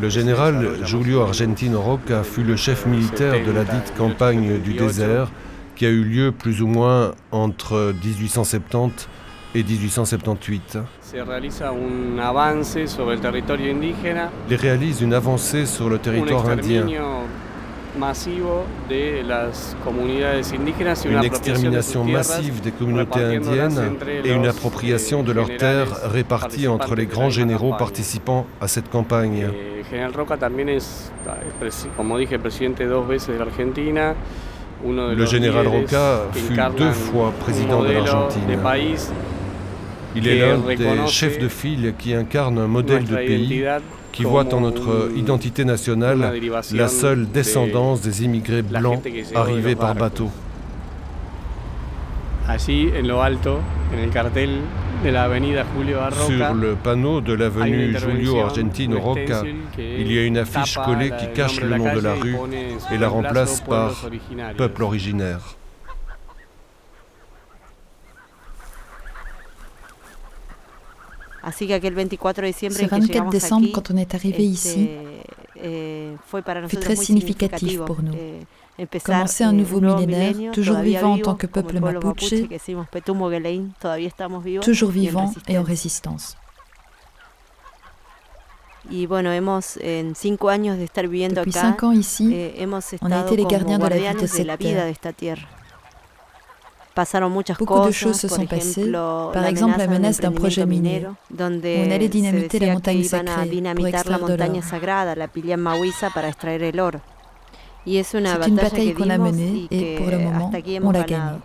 Le 0.00 0.10
général 0.10 0.80
Julio 0.84 1.22
Argentino 1.22 1.80
Roca 1.80 2.24
fut 2.24 2.42
le 2.42 2.56
chef 2.56 2.84
militaire 2.86 3.44
de 3.44 3.52
la 3.52 3.64
dite 3.64 3.94
campagne 3.96 4.58
du 4.58 4.74
désert 4.74 5.28
qui 5.74 5.86
a 5.86 5.90
eu 5.90 6.02
lieu 6.04 6.32
plus 6.32 6.62
ou 6.62 6.66
moins 6.66 7.12
entre 7.32 7.94
1870 8.04 9.08
et 9.54 9.62
1878. 9.62 10.78
Il 14.50 14.56
réalise 14.56 15.00
une 15.00 15.14
avancée 15.14 15.66
sur 15.66 15.88
le 15.88 15.98
territoire 15.98 16.48
indien. 16.48 16.86
Une 21.06 21.24
extermination 21.24 22.04
massive 22.04 22.60
des 22.60 22.72
communautés 22.72 23.22
indiennes 23.22 23.96
et 24.24 24.32
une 24.32 24.46
appropriation 24.46 25.22
de 25.22 25.30
leurs 25.30 25.56
terres 25.56 26.10
réparties 26.10 26.66
entre 26.66 26.96
les 26.96 27.06
grands 27.06 27.30
généraux 27.30 27.74
participant 27.78 28.46
à 28.60 28.66
cette 28.66 28.90
campagne. 28.90 29.46
Le 34.86 35.26
général 35.26 35.66
Roca 35.66 36.22
fut 36.32 36.58
deux 36.76 36.92
fois 36.92 37.32
président 37.40 37.82
de 37.82 37.92
l'Argentine. 37.92 38.42
Il 40.16 40.28
est 40.28 40.38
l'un 40.38 40.58
des 40.58 41.06
chefs 41.08 41.38
de 41.38 41.48
file 41.48 41.94
qui 41.98 42.14
incarne 42.14 42.58
un 42.58 42.66
modèle 42.66 43.04
de 43.04 43.16
pays 43.16 43.64
qui 44.12 44.22
voit 44.22 44.52
en 44.54 44.60
notre 44.60 45.10
identité 45.16 45.64
nationale 45.64 46.38
la 46.72 46.88
seule 46.88 47.26
descendance 47.28 48.00
des 48.00 48.24
immigrés 48.24 48.62
blancs 48.62 49.02
arrivés 49.34 49.74
par 49.74 49.94
bateau. 49.94 50.30
Sur 56.26 56.54
le 56.54 56.76
panneau 56.76 57.20
de 57.20 57.32
l'avenue 57.32 57.96
Julio 57.98 58.40
Argentino 58.40 59.00
Roca, 59.00 59.42
il 59.78 60.12
y 60.12 60.18
a 60.18 60.24
une 60.24 60.38
affiche 60.38 60.76
collée 60.76 61.10
qui 61.18 61.32
cache 61.32 61.60
le 61.60 61.76
nom 61.76 61.94
de 61.94 62.00
la 62.00 62.14
rue 62.14 62.36
et 62.92 62.98
la 62.98 63.08
remplace 63.08 63.60
par 63.60 64.08
Peuple 64.56 64.82
originaire. 64.82 65.40
Ce 71.52 71.64
24 72.86 73.30
décembre, 73.30 73.68
quand 73.72 73.90
on 73.90 73.96
est 73.98 74.14
arrivé 74.14 74.44
ici, 74.44 74.88
eh, 75.62 76.12
fut 76.68 76.76
très 76.78 76.96
significatif 76.96 77.80
pour 77.80 78.02
nous. 78.02 78.14
Eh, 78.76 78.88
Commencer 79.04 79.44
un 79.44 79.52
nouveau 79.52 79.80
millénaire, 79.80 80.34
toujours 80.52 80.78
vivant 80.78 81.12
en 81.12 81.18
tant 81.18 81.36
que 81.36 81.46
peuple 81.46 81.78
mapuche, 81.78 82.34
toujours 84.62 84.90
vivant 84.90 85.32
et 85.46 85.58
en 85.58 85.62
résistance. 85.62 86.36
Depuis 88.90 89.06
cinq 91.52 91.84
ans 91.84 91.92
ici, 91.92 92.32
eh, 92.34 92.66
on 93.00 93.10
a 93.12 93.22
été 93.24 93.36
les 93.36 93.44
gardiens 93.44 93.78
de 93.78 93.86
la 93.86 93.96
vie 93.96 94.20
de 94.20 94.26
cette 94.26 95.16
terre. 95.16 95.38
Beaucoup 97.58 97.86
de 97.86 97.90
choses 97.90 98.20
se 98.20 98.28
sont 98.28 98.46
passées, 98.46 98.90
par 98.92 99.46
exemple 99.46 99.78
la 99.78 99.86
menace 99.88 100.18
d'un 100.20 100.32
projet 100.32 100.66
minier, 100.66 101.06
où 101.06 101.14
on 101.38 101.90
allait 101.90 102.08
dynamiter 102.08 102.58
la 102.58 102.72
montagne 102.74 103.02
sacrée 103.04 103.62
pour 103.76 103.86
extraire 103.86 104.24
de 104.24 104.34
l'or. 104.34 104.50
C'est 107.86 108.48
une 108.48 108.56
bataille 108.56 108.94
qu'on 108.94 109.10
a 109.10 109.18
menée 109.18 109.66
et 109.70 109.96
pour 109.96 110.06
le 110.10 110.18
moment, 110.18 110.50
on 110.82 110.90
l'a 110.90 111.02
gagnée. 111.04 111.38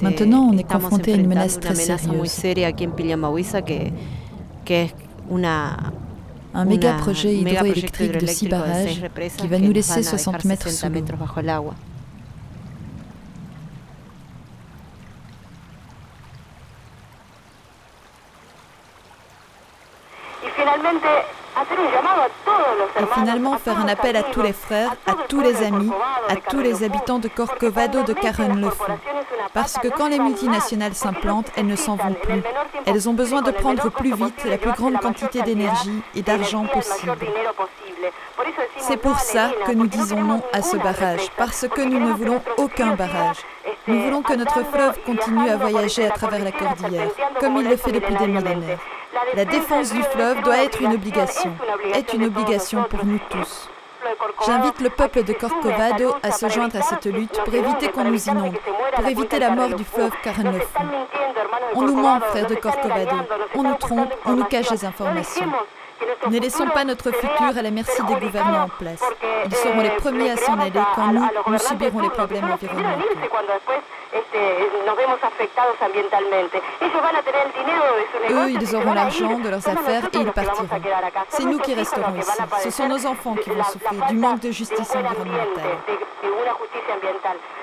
Maintenant, 0.00 0.48
on 0.52 0.56
est 0.58 0.64
confronté 0.64 1.12
à 1.12 1.16
une 1.16 1.26
menace 1.28 1.60
très 1.60 1.74
sérieuse. 1.74 2.44
un 6.54 6.64
méga 6.64 6.94
projet 6.94 7.34
hydroélectrique 7.36 8.18
de 8.18 8.26
six 8.26 8.48
barrages 8.48 9.02
qui 9.36 9.46
va 9.48 9.58
nous 9.58 9.72
laisser 9.72 10.02
60 10.02 10.44
mètres 10.44 10.68
sous 10.70 10.86
l'eau. 10.88 11.04
Et 23.00 23.06
finalement 23.14 23.58
faire 23.58 23.78
un 23.78 23.88
appel 23.88 24.16
à 24.16 24.22
tous 24.22 24.42
les 24.42 24.52
frères, 24.52 24.94
à 25.06 25.14
tous 25.28 25.40
les 25.40 25.62
amis, 25.62 25.90
à 26.28 26.36
tous 26.36 26.60
les 26.60 26.84
habitants 26.84 27.18
de 27.18 27.28
Corcovado 27.28 28.02
de 28.02 28.14
font. 28.14 28.98
Parce 29.54 29.74
que 29.74 29.88
quand 29.88 30.08
les 30.08 30.18
multinationales 30.18 30.94
s'implantent, 30.94 31.50
elles 31.56 31.66
ne 31.66 31.76
s'en 31.76 31.96
vont 31.96 32.14
plus. 32.14 32.42
Elles 32.86 33.08
ont 33.08 33.14
besoin 33.14 33.42
de 33.42 33.50
prendre 33.50 33.90
plus 33.90 34.14
vite 34.14 34.44
la 34.44 34.58
plus 34.58 34.72
grande 34.72 34.98
quantité 34.98 35.42
d'énergie 35.42 36.02
et 36.14 36.22
d'argent 36.22 36.64
possible. 36.64 37.26
C'est 38.78 38.96
pour 38.96 39.18
ça 39.18 39.50
que 39.66 39.72
nous 39.72 39.86
disons 39.86 40.22
non 40.22 40.42
à 40.52 40.62
ce 40.62 40.76
barrage, 40.76 41.28
parce 41.36 41.66
que 41.68 41.80
nous 41.80 41.98
ne 41.98 42.12
voulons 42.12 42.40
aucun 42.56 42.94
barrage. 42.94 43.38
Nous 43.86 44.00
voulons 44.00 44.22
que 44.22 44.34
notre 44.34 44.64
fleuve 44.64 44.98
continue 45.04 45.48
à 45.48 45.56
voyager 45.56 46.06
à 46.06 46.10
travers 46.10 46.44
la 46.44 46.52
cordillère, 46.52 47.10
comme 47.40 47.56
il 47.56 47.68
le 47.68 47.76
fait 47.76 47.92
depuis 47.92 48.14
des 48.14 48.26
millénaires. 48.26 48.78
La 49.34 49.44
défense 49.44 49.92
du 49.92 50.02
fleuve 50.02 50.42
doit 50.42 50.58
être 50.58 50.82
une 50.82 50.94
obligation, 50.94 51.52
est 51.94 52.12
une 52.12 52.24
obligation 52.24 52.84
pour 52.84 53.04
nous 53.04 53.20
tous. 53.30 53.68
J'invite 54.46 54.80
le 54.80 54.90
peuple 54.90 55.24
de 55.24 55.32
Corcovado 55.32 56.14
à 56.22 56.30
se 56.30 56.48
joindre 56.48 56.76
à 56.76 56.82
cette 56.82 57.06
lutte 57.06 57.42
pour 57.44 57.54
éviter 57.54 57.88
qu'on 57.88 58.04
nous 58.04 58.28
inonde, 58.28 58.56
pour 58.94 59.06
éviter 59.06 59.38
la 59.38 59.50
mort 59.50 59.74
du 59.74 59.84
fleuve 59.84 60.12
Carnefou. 60.22 60.82
On 61.74 61.82
nous 61.82 61.96
ment, 61.96 62.20
frères 62.20 62.46
de 62.46 62.54
Corcovado, 62.54 63.16
on 63.54 63.62
nous 63.62 63.74
trompe, 63.74 64.12
on 64.24 64.32
nous 64.32 64.44
cache 64.44 64.70
des 64.70 64.84
informations. 64.84 65.52
Ne 66.30 66.38
laissons 66.38 66.66
pas 66.66 66.84
notre 66.84 67.10
futur 67.10 67.56
à 67.56 67.62
la 67.62 67.70
merci 67.70 68.02
des 68.02 68.14
gouvernants 68.14 68.64
en 68.64 68.68
place. 68.68 69.02
Ils 69.46 69.54
seront 69.54 69.80
les 69.80 69.90
premiers 69.90 70.30
à 70.30 70.36
s'en 70.36 70.58
aller 70.58 70.80
quand 70.94 71.12
nous, 71.12 71.26
nous 71.46 71.58
subirons 71.58 72.00
les 72.00 72.10
problèmes 72.10 72.50
environnementaux. 72.50 73.06
Eux, 78.30 78.50
ils 78.50 78.76
auront 78.76 78.94
l'argent 78.94 79.38
de 79.38 79.48
leurs 79.48 79.68
affaires 79.68 80.04
et 80.12 80.18
ils 80.18 80.32
partiront. 80.32 80.68
C'est 81.28 81.44
nous 81.44 81.58
qui 81.58 81.74
resterons 81.74 82.14
ici. 82.18 82.30
Ce 82.62 82.70
sont 82.70 82.88
nos 82.88 83.06
enfants 83.06 83.34
qui 83.34 83.50
vont 83.50 83.64
souffrir 83.64 84.06
du 84.06 84.16
manque 84.16 84.40
de 84.40 84.50
justice 84.50 84.94
environnementale. 84.94 85.78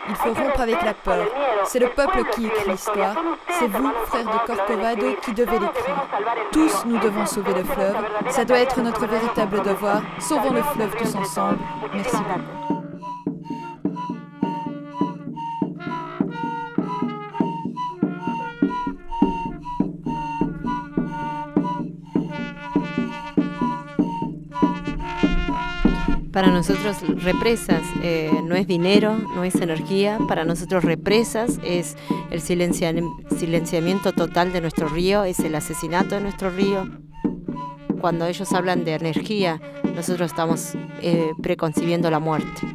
Il 0.07 0.15
faut 0.15 0.33
rompre 0.33 0.61
avec 0.61 0.81
la 0.83 0.93
peur. 0.93 1.25
C'est 1.65 1.79
le 1.79 1.89
peuple 1.89 2.23
qui 2.31 2.45
écrit 2.45 2.69
l'histoire. 2.69 3.15
C'est 3.49 3.67
vous, 3.67 3.91
frères 4.05 4.23
de 4.23 4.45
Corcovado, 4.45 5.15
qui 5.21 5.33
devez 5.33 5.59
l'écrire. 5.59 5.95
Tous, 6.51 6.85
nous 6.85 6.97
devons 6.99 7.25
sauver 7.25 7.53
le 7.53 7.63
fleuve. 7.63 7.95
Ça 8.31 8.43
doit 8.43 8.59
être 8.59 8.81
notre 8.81 9.07
véritable 9.07 9.61
devoir. 9.63 10.01
Sauvons 10.19 10.51
le 10.53 10.61
fleuve 10.61 10.95
tous 10.97 11.15
ensemble. 11.15 11.59
Merci 11.93 12.15
beaucoup. 12.17 12.65
Para 26.35 26.49
nosotros 26.49 26.97
represas 27.23 27.81
eh, 28.03 28.29
no 28.43 28.55
es 28.55 28.67
dinero, 28.67 29.17
no 29.35 29.45
es 29.45 29.55
energía, 29.55 30.17
para 30.27 30.43
nosotros 30.43 30.83
represas 30.83 31.61
es 31.63 31.95
el 32.29 32.41
silenciamiento 32.41 34.11
total 34.11 34.51
de 34.51 34.59
nuestro 34.59 34.89
río, 34.89 35.23
es 35.23 35.39
el 35.39 35.55
asesinato 35.55 36.15
de 36.15 36.19
nuestro 36.19 36.49
río. 36.49 37.04
Cuando 38.05 38.27
ellos 38.27 38.53
hablan 38.53 38.85
de 38.85 38.93
energía, 38.93 39.59
nosotros 39.95 40.29
estamos 40.29 40.75
eh, 41.01 41.31
la 42.03 42.19
muerte. 42.19 42.67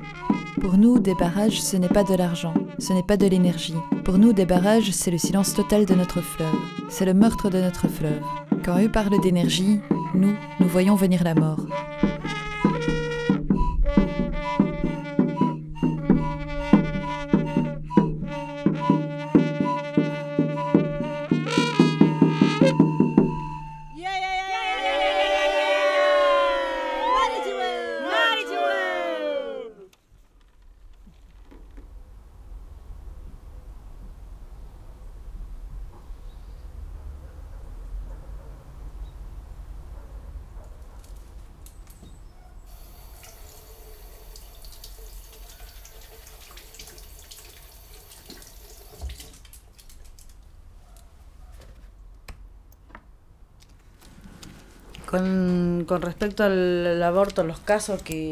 Pour 0.61 0.76
nous, 0.76 0.99
des 0.99 1.14
barrages, 1.14 1.62
ce 1.62 1.76
n'est 1.76 1.89
pas 1.89 2.03
de 2.03 2.16
l'argent, 2.16 2.53
ce 2.81 2.93
n'est 2.93 3.05
pas 3.05 3.16
de 3.16 3.28
l'énergie. 3.28 3.76
Pour 4.05 4.18
nous, 4.18 4.33
des 4.33 4.45
barrages, 4.45 4.91
c'est 4.91 5.12
le 5.12 5.18
silence 5.18 5.55
total 5.55 5.87
de 5.87 5.95
notre 5.95 6.20
fleuve, 6.20 6.59
c'est 6.89 7.05
le 7.05 7.14
meurtre 7.14 7.49
de 7.49 7.61
notre 7.61 7.87
fleuve. 7.87 8.20
Quand 8.64 8.83
eux 8.83 8.91
parlent 8.91 9.20
d'énergie, 9.20 9.78
nous, 10.14 10.35
nous 10.59 10.68
voyons 10.68 10.97
venir 10.97 11.22
la 11.22 11.37
mort. 11.37 11.64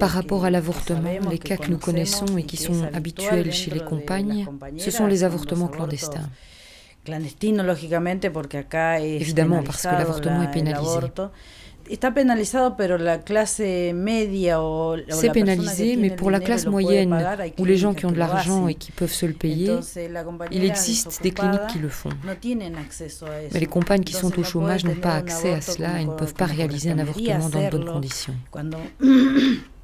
Par 0.01 0.11
rapport 0.11 0.45
à 0.45 0.51
l'avortement, 0.51 1.11
les 1.31 1.39
cas 1.39 1.57
que 1.57 1.71
nous 1.71 1.79
connaissons 1.79 2.39
et 2.39 2.45
qui 2.45 2.57
sont 2.57 2.85
habituels 2.95 3.53
chez 3.53 3.71
les 3.73 3.81
compagnes, 3.81 4.47
ce 4.77 4.91
sont 4.91 5.07
les 5.07 5.25
avortements 5.25 5.69
clandestins. 5.69 6.29
Évidemment, 9.25 9.63
parce 9.63 9.83
que 9.83 9.89
l'avortement 9.89 10.43
est 10.43 10.51
pénalisé. 10.53 10.99
C'est 15.11 15.33
pénalisé, 15.33 15.97
mais 15.97 16.11
pour 16.11 16.31
la 16.31 16.41
classe 16.41 16.67
moyenne 16.67 17.17
ou 17.59 17.65
les 17.65 17.77
gens 17.77 17.95
qui 17.95 18.07
ont 18.07 18.13
de 18.13 18.19
l'argent 18.19 18.69
et 18.69 18.75
qui 18.75 18.93
peuvent 18.93 19.13
se 19.13 19.27
le 19.27 19.33
payer, 19.33 19.77
il 20.51 20.65
existe 20.65 21.23
des 21.23 21.31
cliniques 21.31 21.67
qui 21.69 21.79
le 21.79 21.89
font. 21.89 22.11
Mais 22.25 23.61
les 23.61 23.67
compagnes 23.67 24.05
qui 24.05 24.15
sont 24.15 24.39
au 24.39 24.45
chômage 24.45 24.85
n'ont 24.85 24.95
pas 24.95 25.15
accès 25.15 25.55
à 25.55 25.61
cela 25.61 26.01
et 26.01 26.05
ne 26.05 26.13
peuvent 26.13 26.35
pas 26.35 26.47
réaliser 26.47 26.91
un 26.91 26.99
avortement 26.99 27.49
dans 27.49 27.65
de 27.65 27.71
bonnes 27.71 27.85
conditions. 27.85 28.35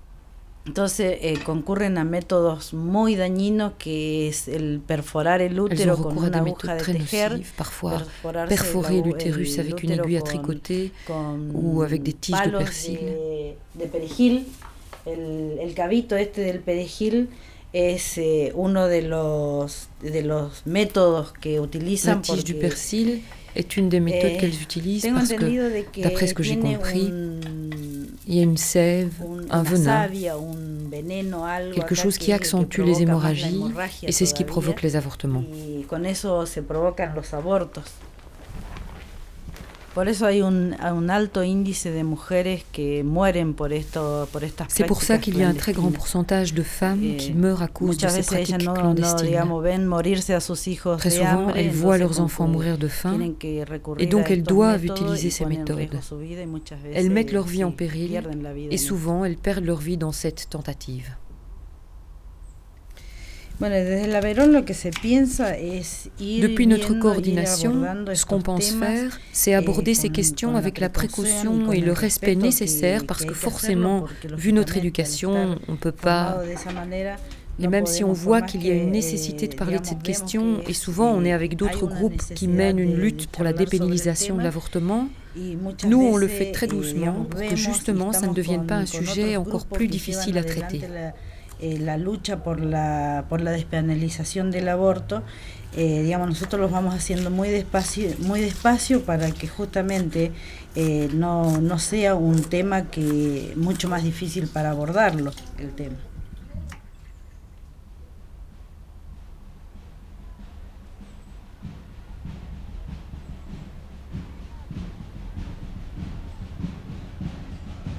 Entonces 0.67 1.19
eh, 1.21 1.39
concurren 1.45 1.99
a 1.99 2.05
métodos 2.05 2.73
muy 2.73 3.17
dañinos 3.17 3.75
que 3.79 4.29
es 4.29 4.49
el 4.49 4.81
perforar 4.81 5.43
el 5.43 5.61
útero 5.61 5.99
con 5.99 6.17
una 6.17 6.39
aguja 6.39 6.75
de 6.77 6.85
tejer, 6.85 7.43
parfois. 7.57 8.05
perforer 8.49 9.03
l'utérus 9.05 9.59
avec 9.59 9.83
une 9.83 9.93
aiguille 9.93 10.17
à 10.17 10.23
tricoter 10.23 10.91
ou 11.53 11.83
avec 11.83 12.03
des 12.03 12.15
tiges 12.15 12.47
de 12.47 12.57
persil. 12.59 12.99
De, 12.99 13.85
de 13.85 13.87
perejil, 13.91 14.47
el, 15.05 15.59
el 15.61 15.75
cabito 15.75 16.17
este 16.17 16.41
del 16.41 16.61
perejil 16.61 17.29
es 17.75 18.17
eh, 18.17 18.53
uno 18.55 18.87
de 18.87 19.03
los 19.03 19.89
de 20.01 20.23
los 20.23 20.67
métodos 20.67 21.33
que 21.33 21.61
utilizan 21.61 22.17
La 22.17 22.23
tige 22.23 22.55
du 22.55 22.61
persil 22.61 23.23
est 23.57 23.77
une 23.77 23.89
des 23.89 24.01
méthodes 24.01 24.39
qu'elles 24.39 24.63
utilisent 24.63 25.09
parce 25.15 25.33
que, 25.33 26.03
d'après 26.03 26.27
ce 26.27 26.35
que 26.35 26.43
j'ai 26.43 26.59
compris, 26.59 27.13
il 28.27 28.35
y 28.35 28.41
a 28.41 28.43
une 28.43 28.57
sève, 28.57 29.13
un 29.51 29.63
venin, 29.63 30.09
quelque 31.75 31.95
chose 31.95 32.19
qui 32.19 32.33
accentue 32.33 32.83
les 32.83 33.03
hémorragies 33.03 33.63
et 34.03 34.13
c'est 34.13 34.27
ce 34.27 34.35
qui 34.35 34.45
provoque 34.45 34.83
les 34.83 34.97
avortements. 34.97 35.45
C'est 44.69 44.87
pour 44.87 45.03
ça 45.03 45.19
qu'il 45.19 45.39
y 45.39 45.43
a 45.43 45.49
un 45.49 45.55
très 45.55 45.73
grand 45.73 45.91
pourcentage 45.91 46.55
de 46.55 46.63
femmes 46.63 47.17
qui 47.17 47.33
meurent 47.33 47.63
à 47.63 47.69
cause 47.69 47.97
de 47.97 48.09
ces 48.09 48.23
pratiques 48.23 48.59
clandestines. 48.59 49.41
Très 50.99 51.11
souvent, 51.11 51.49
elles 51.55 51.71
voient 51.71 51.99
leurs 51.99 52.21
enfants 52.21 52.49
mourir 52.49 52.79
de 52.79 52.89
faim 52.89 53.19
et 53.99 54.07
donc 54.07 54.31
elles 54.31 54.43
doivent 54.43 54.85
utiliser 54.85 55.31
ces 55.31 55.45
méthodes. 55.45 56.01
Elles 56.93 57.11
mettent 57.11 57.33
leur 57.33 57.47
vie 57.47 57.65
en 57.65 57.71
péril 57.73 58.21
et 58.71 58.77
souvent 58.77 59.25
elles 59.25 59.37
perdent 59.37 59.65
leur 59.65 59.79
vie 59.79 59.97
dans 59.97 60.13
cette 60.13 60.49
tentative. 60.51 61.11
Depuis 66.41 66.67
notre 66.67 66.95
coordination, 66.95 67.85
ce 68.13 68.27
qu'on 68.27 68.41
pense 68.41 68.73
faire, 68.73 69.21
c'est 69.33 69.53
eh, 69.53 69.55
aborder 69.55 69.95
ces 69.95 70.09
questions 70.09 70.57
avec 70.57 70.81
la 70.81 70.89
précaution 70.89 71.71
et 71.73 71.81
le 71.81 71.93
respect 71.93 72.35
nécessaire 72.35 73.07
parce 73.07 73.25
que 73.25 73.35
forcément, 73.35 74.07
vu 74.37 74.53
notre 74.53 74.77
éducation, 74.77 75.57
on 75.69 75.73
ne 75.73 75.77
peut 75.77 75.93
pas 75.93 76.43
Et 77.61 77.69
même 77.69 77.87
si 77.87 78.03
on 78.03 78.13
voit 78.13 78.43
qu'il 78.43 78.67
y 78.67 78.71
a 78.71 78.75
une 78.75 78.91
nécessité 78.91 79.47
de 79.47 79.55
parler 79.55 79.79
de 79.79 79.87
cette 79.87 80.03
question, 80.03 80.61
et 80.67 80.75
souvent 80.75 81.13
on 81.13 81.25
est 81.25 81.33
avec 81.33 81.57
d'autres 81.57 81.87
groupes 81.87 82.23
qui 82.35 82.49
mènent 82.49 82.81
une 82.81 82.97
lutte 82.97 83.29
pour 83.29 83.45
la 83.45 83.53
dépénalisation 83.53 84.37
de 84.37 84.43
l'avortement, 84.43 85.09
nous 85.87 86.01
on 86.01 86.17
le 86.17 86.27
fait 86.27 86.51
très 86.51 86.67
doucement 86.67 87.25
pour 87.31 87.41
que 87.41 87.55
justement 87.55 88.13
ça 88.13 88.27
ne 88.27 88.35
devienne 88.35 88.67
pas 88.67 88.77
un 88.77 88.87
sujet 88.87 89.37
encore 89.37 89.67
plus 89.67 89.87
difficile 89.87 90.39
à 90.39 90.45
traiter. 90.45 90.81
La 91.81 91.97
lucha 91.97 92.43
por 92.43 92.61
la, 92.61 93.25
por 93.29 93.41
la 93.41 93.51
despenalización 93.51 94.51
del 94.51 94.69
aborto, 94.69 95.23
eh, 95.77 96.03
digamos, 96.03 96.29
nosotros 96.29 96.61
los 96.61 96.71
vamos 96.71 96.95
haciendo 96.95 97.31
muy 97.31 97.49
despacio, 97.49 98.11
muy 98.21 98.41
despacio 98.41 99.03
para 99.03 99.31
que 99.33 99.49
justamente 99.49 100.31
eh, 100.77 101.09
no, 101.13 101.61
no 101.61 101.79
sea 101.79 102.15
un 102.15 102.43
tema 102.43 102.91
que 102.91 103.53
mucho 103.57 103.89
más 103.89 104.05
difícil 104.05 104.47
para 104.47 104.71
abordarlo 104.71 105.33
el 105.59 105.73
tema. 105.73 105.97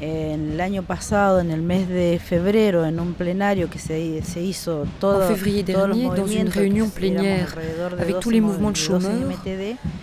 El 0.05 0.61
año 0.61 0.83
pasado, 0.83 1.39
en 1.39 1.51
el 1.51 1.61
mes 1.61 1.87
de 1.87 2.19
febrero, 2.23 2.85
en 2.85 2.99
un 2.99 3.13
plenario 3.13 3.69
que 3.69 3.79
se, 3.79 4.21
se 4.23 4.41
hizo 4.41 4.85
todo, 4.99 5.23
en 5.23 5.27
février 5.27 5.63
dernier, 5.63 6.05
dans 6.05 6.27
une 6.27 6.49
réunion 6.49 6.89
plénière 6.89 7.55
avec 7.99 8.19
tous 8.19 8.29
les 8.29 8.41
mouvements 8.41 8.71
de 8.71 8.77
chômeurs, 8.77 9.29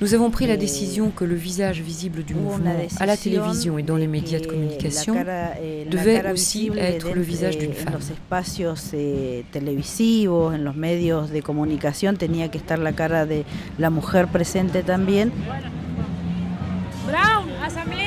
nous 0.01 0.15
avons 0.15 0.31
pris 0.31 0.47
la 0.47 0.57
décision 0.57 1.11
que 1.11 1.25
le 1.25 1.35
visage 1.35 1.81
visible 1.81 2.25
du 2.25 2.35
mouvement 2.35 2.75
à 2.99 3.07
la 3.07 3.17
télévision 3.17 3.79
et 3.79 3.83
dans 3.83 3.97
les 3.97 4.09
médias 4.09 4.41
de 4.41 4.47
communication 4.47 5.15
eh, 5.61 5.87
devait 5.89 6.31
aussi 6.31 6.71
être 6.77 7.13
le 7.15 7.23
visage 7.23 7.59
d'une 7.59 7.73
femme. 7.73 7.99
espacios 8.01 8.91
eh, 8.93 9.45
televisivos, 9.53 10.55
en 10.55 10.65
los 10.65 10.77
medios 10.77 11.31
de 11.31 11.43
comunicación, 11.43 12.17
tenía 12.17 12.51
que 12.51 12.59
estar 12.59 12.79
la 12.79 12.93
cara 12.93 13.27
de 13.27 13.45
la 13.79 13.91
mujer 13.91 14.29
presente 14.29 14.83
también. 14.83 15.33
Brown, 17.07 17.51
asamblea. 17.63 18.02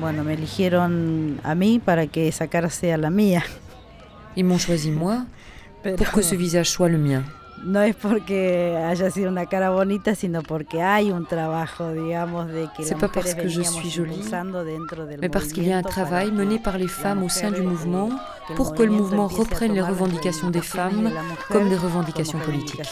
Bueno, 0.00 0.22
me 0.24 0.34
eligieron 0.34 1.40
a 1.42 1.54
mí 1.54 1.80
para 1.84 2.06
que 2.06 2.28
esa 2.28 2.46
cara 2.46 2.70
sea 2.70 2.96
la 2.96 3.10
mía. 3.10 3.42
Ils 4.36 4.44
m'ont 4.44 4.58
choisi 4.58 4.90
moi? 4.90 5.26
Pour 5.82 6.12
que 6.12 6.22
ce 6.22 6.36
visage 6.36 6.70
soit 6.70 6.88
le 6.88 6.98
mien? 6.98 7.24
No 7.64 7.82
es 7.82 7.96
porque 7.96 8.76
haya 8.76 9.10
sido 9.10 9.30
una 9.30 9.46
cara 9.46 9.70
bonita, 9.70 10.14
sino 10.14 10.42
porque 10.42 10.82
hay 10.82 11.10
un 11.10 11.26
trabajo, 11.26 11.92
digamos, 11.92 12.48
de 12.48 12.68
que 12.76 12.84
C'est 12.84 12.98
pas 12.98 13.08
parce 13.08 13.34
que 13.34 13.48
je 13.48 13.62
suis 13.62 13.90
jolie, 13.90 14.22
mais 15.20 15.28
parce 15.28 15.52
qu'il 15.52 15.66
y 15.66 15.72
a 15.72 15.78
un 15.78 15.82
travail 15.82 16.32
mené 16.32 16.58
par 16.58 16.78
les 16.78 16.88
femmes 16.88 17.22
au 17.22 17.28
sein 17.28 17.50
du 17.50 17.62
mouvement 17.62 18.10
pour 18.56 18.74
que 18.74 18.82
le 18.82 18.92
mouvement 18.92 19.26
reprenne 19.26 19.74
les 19.74 19.82
revendications 19.82 20.50
des 20.50 20.62
femmes 20.62 21.10
comme 21.48 21.68
des 21.68 21.76
revendications 21.76 22.38
politiques. 22.38 22.82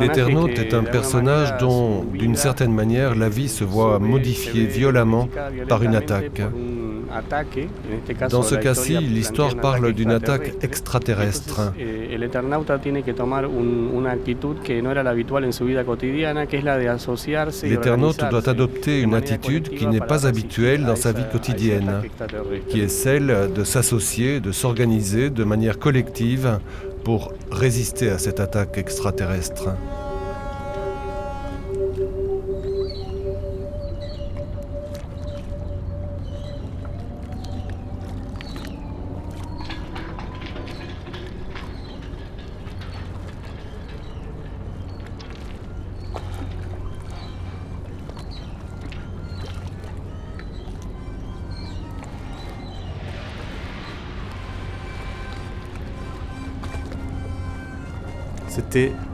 L'éternaute 0.00 0.58
est 0.58 0.74
un 0.74 0.84
personnage 0.84 1.56
dont, 1.58 2.04
d'une 2.04 2.36
certaine 2.36 2.72
manière, 2.72 3.14
la 3.14 3.28
vie 3.28 3.48
se 3.48 3.64
voit 3.64 3.98
modifiée 3.98 4.66
violemment 4.66 5.28
par 5.68 5.82
une 5.82 5.94
attaque. 5.94 6.42
Dans 8.30 8.42
ce 8.42 8.54
cas-ci, 8.56 8.98
l'histoire 8.98 9.56
parle 9.56 9.92
d'une 9.92 10.10
attaque 10.10 10.52
extraterrestre. 10.62 11.72
L'éternaute 17.62 18.24
doit 18.30 18.48
adopter 18.48 19.00
une 19.00 19.14
attitude 19.14 19.68
qui 19.70 19.86
n'est 19.86 20.00
pas 20.00 20.26
habituelle 20.26 20.84
dans 20.84 20.96
sa 20.96 21.12
vie 21.12 21.24
quotidienne, 21.30 22.02
qui 22.68 22.80
est 22.80 22.88
celle 22.88 23.50
de 23.54 23.64
s'associer, 23.64 24.40
de 24.40 24.52
s'organiser 24.52 25.30
de 25.30 25.44
manière 25.44 25.78
collective 25.78 26.58
pour 27.06 27.32
résister 27.52 28.10
à 28.10 28.18
cette 28.18 28.40
attaque 28.40 28.78
extraterrestre. 28.78 29.68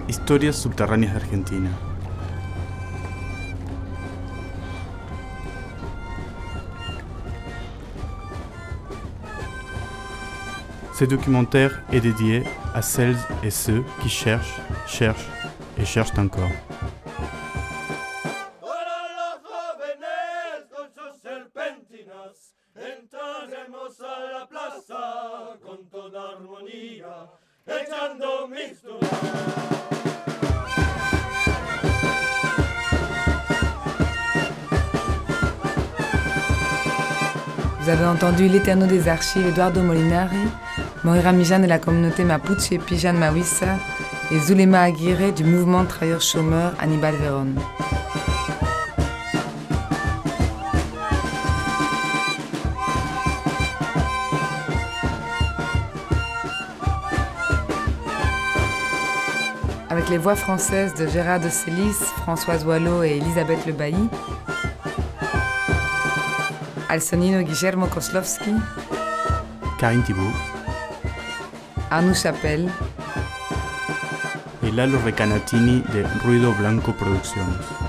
Historias 0.08 0.52
subterráneas 0.52 1.18
de. 1.18 1.70
Ce 10.98 11.04
documentaire 11.04 11.82
est 11.92 12.00
dédié 12.00 12.42
à 12.74 12.82
celles 12.82 13.16
et 13.44 13.50
ceux 13.50 13.84
qui 14.00 14.08
cherchent, 14.08 14.60
cherchent 14.86 15.28
et 15.78 15.84
cherchent 15.84 16.18
encore. 16.18 16.50
Vous 37.82 37.88
avez 37.88 38.04
entendu 38.04 38.46
l'Éterno 38.46 38.86
des 38.86 39.08
archives 39.08 39.44
Eduardo 39.44 39.82
Molinari, 39.82 40.36
Moira 41.02 41.32
Mijan 41.32 41.58
de 41.58 41.66
la 41.66 41.80
communauté 41.80 42.22
Mapuche 42.22 42.78
Pijan 42.78 43.14
Mawissa 43.14 43.76
et 44.30 44.38
Zulema 44.38 44.82
Aguirre 44.82 45.32
du 45.34 45.42
mouvement 45.42 45.84
travailleurs 45.84 46.20
chômeurs 46.20 46.74
Annibal 46.80 47.16
Veron. 47.16 47.54
Avec 59.90 60.08
les 60.08 60.18
voix 60.18 60.36
françaises 60.36 60.94
de 60.94 61.08
Gérard 61.08 61.40
de 61.40 61.48
Célis, 61.48 61.96
Françoise 62.22 62.64
Wallot 62.64 63.02
et 63.02 63.16
Elisabeth 63.16 63.66
Le 63.66 63.72
Bailly, 63.72 64.08
al 66.92 67.00
sonido 67.00 67.40
Guillermo 67.40 67.88
Koslowski, 67.88 68.52
Karine 69.80 70.02
Thibault, 70.02 70.34
Anu 71.88 72.12
Chapelle 72.12 72.70
y 74.60 74.70
Lalo 74.72 75.00
Recanatini 75.02 75.82
de 75.94 76.02
Ruido 76.22 76.52
Blanco 76.52 76.92
Producciones. 76.92 77.81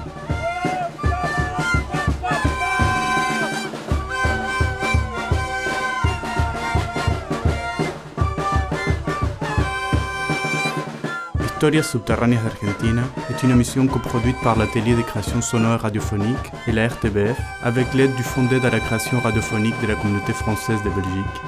Historias 11.63 11.83
subterráneas 11.83 12.41
de 12.41 12.47
Argentina 12.47 13.03
est 13.29 13.41
une 13.41 13.51
émission 13.51 13.87
coproduite 13.87 14.35
par 14.43 14.57
l'Atelier 14.57 14.95
des 14.95 15.03
créations 15.03 15.41
sonores 15.41 15.79
radiophoniques 15.79 16.51
et 16.67 16.73
la 16.73 16.89
RTBF 16.89 17.39
avec 17.63 17.93
l'aide 17.93 18.13
du 18.15 18.23
Fonds 18.23 18.43
d'aide 18.43 18.65
à 18.65 18.69
la 18.69 18.81
création 18.81 19.21
radiophonique 19.21 19.79
de 19.81 19.87
la 19.87 19.95
communauté 19.95 20.33
française 20.33 20.83
de 20.83 20.89
Belgique. 20.89 21.41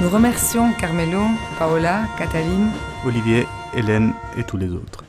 Nous 0.00 0.08
remercions 0.08 0.72
Carmelo, 0.74 1.24
Paola, 1.58 2.02
Cataline, 2.16 2.70
Olivier, 3.04 3.48
Hélène 3.74 4.12
et 4.38 4.44
tous 4.44 4.56
les 4.56 4.70
autres. 4.70 5.05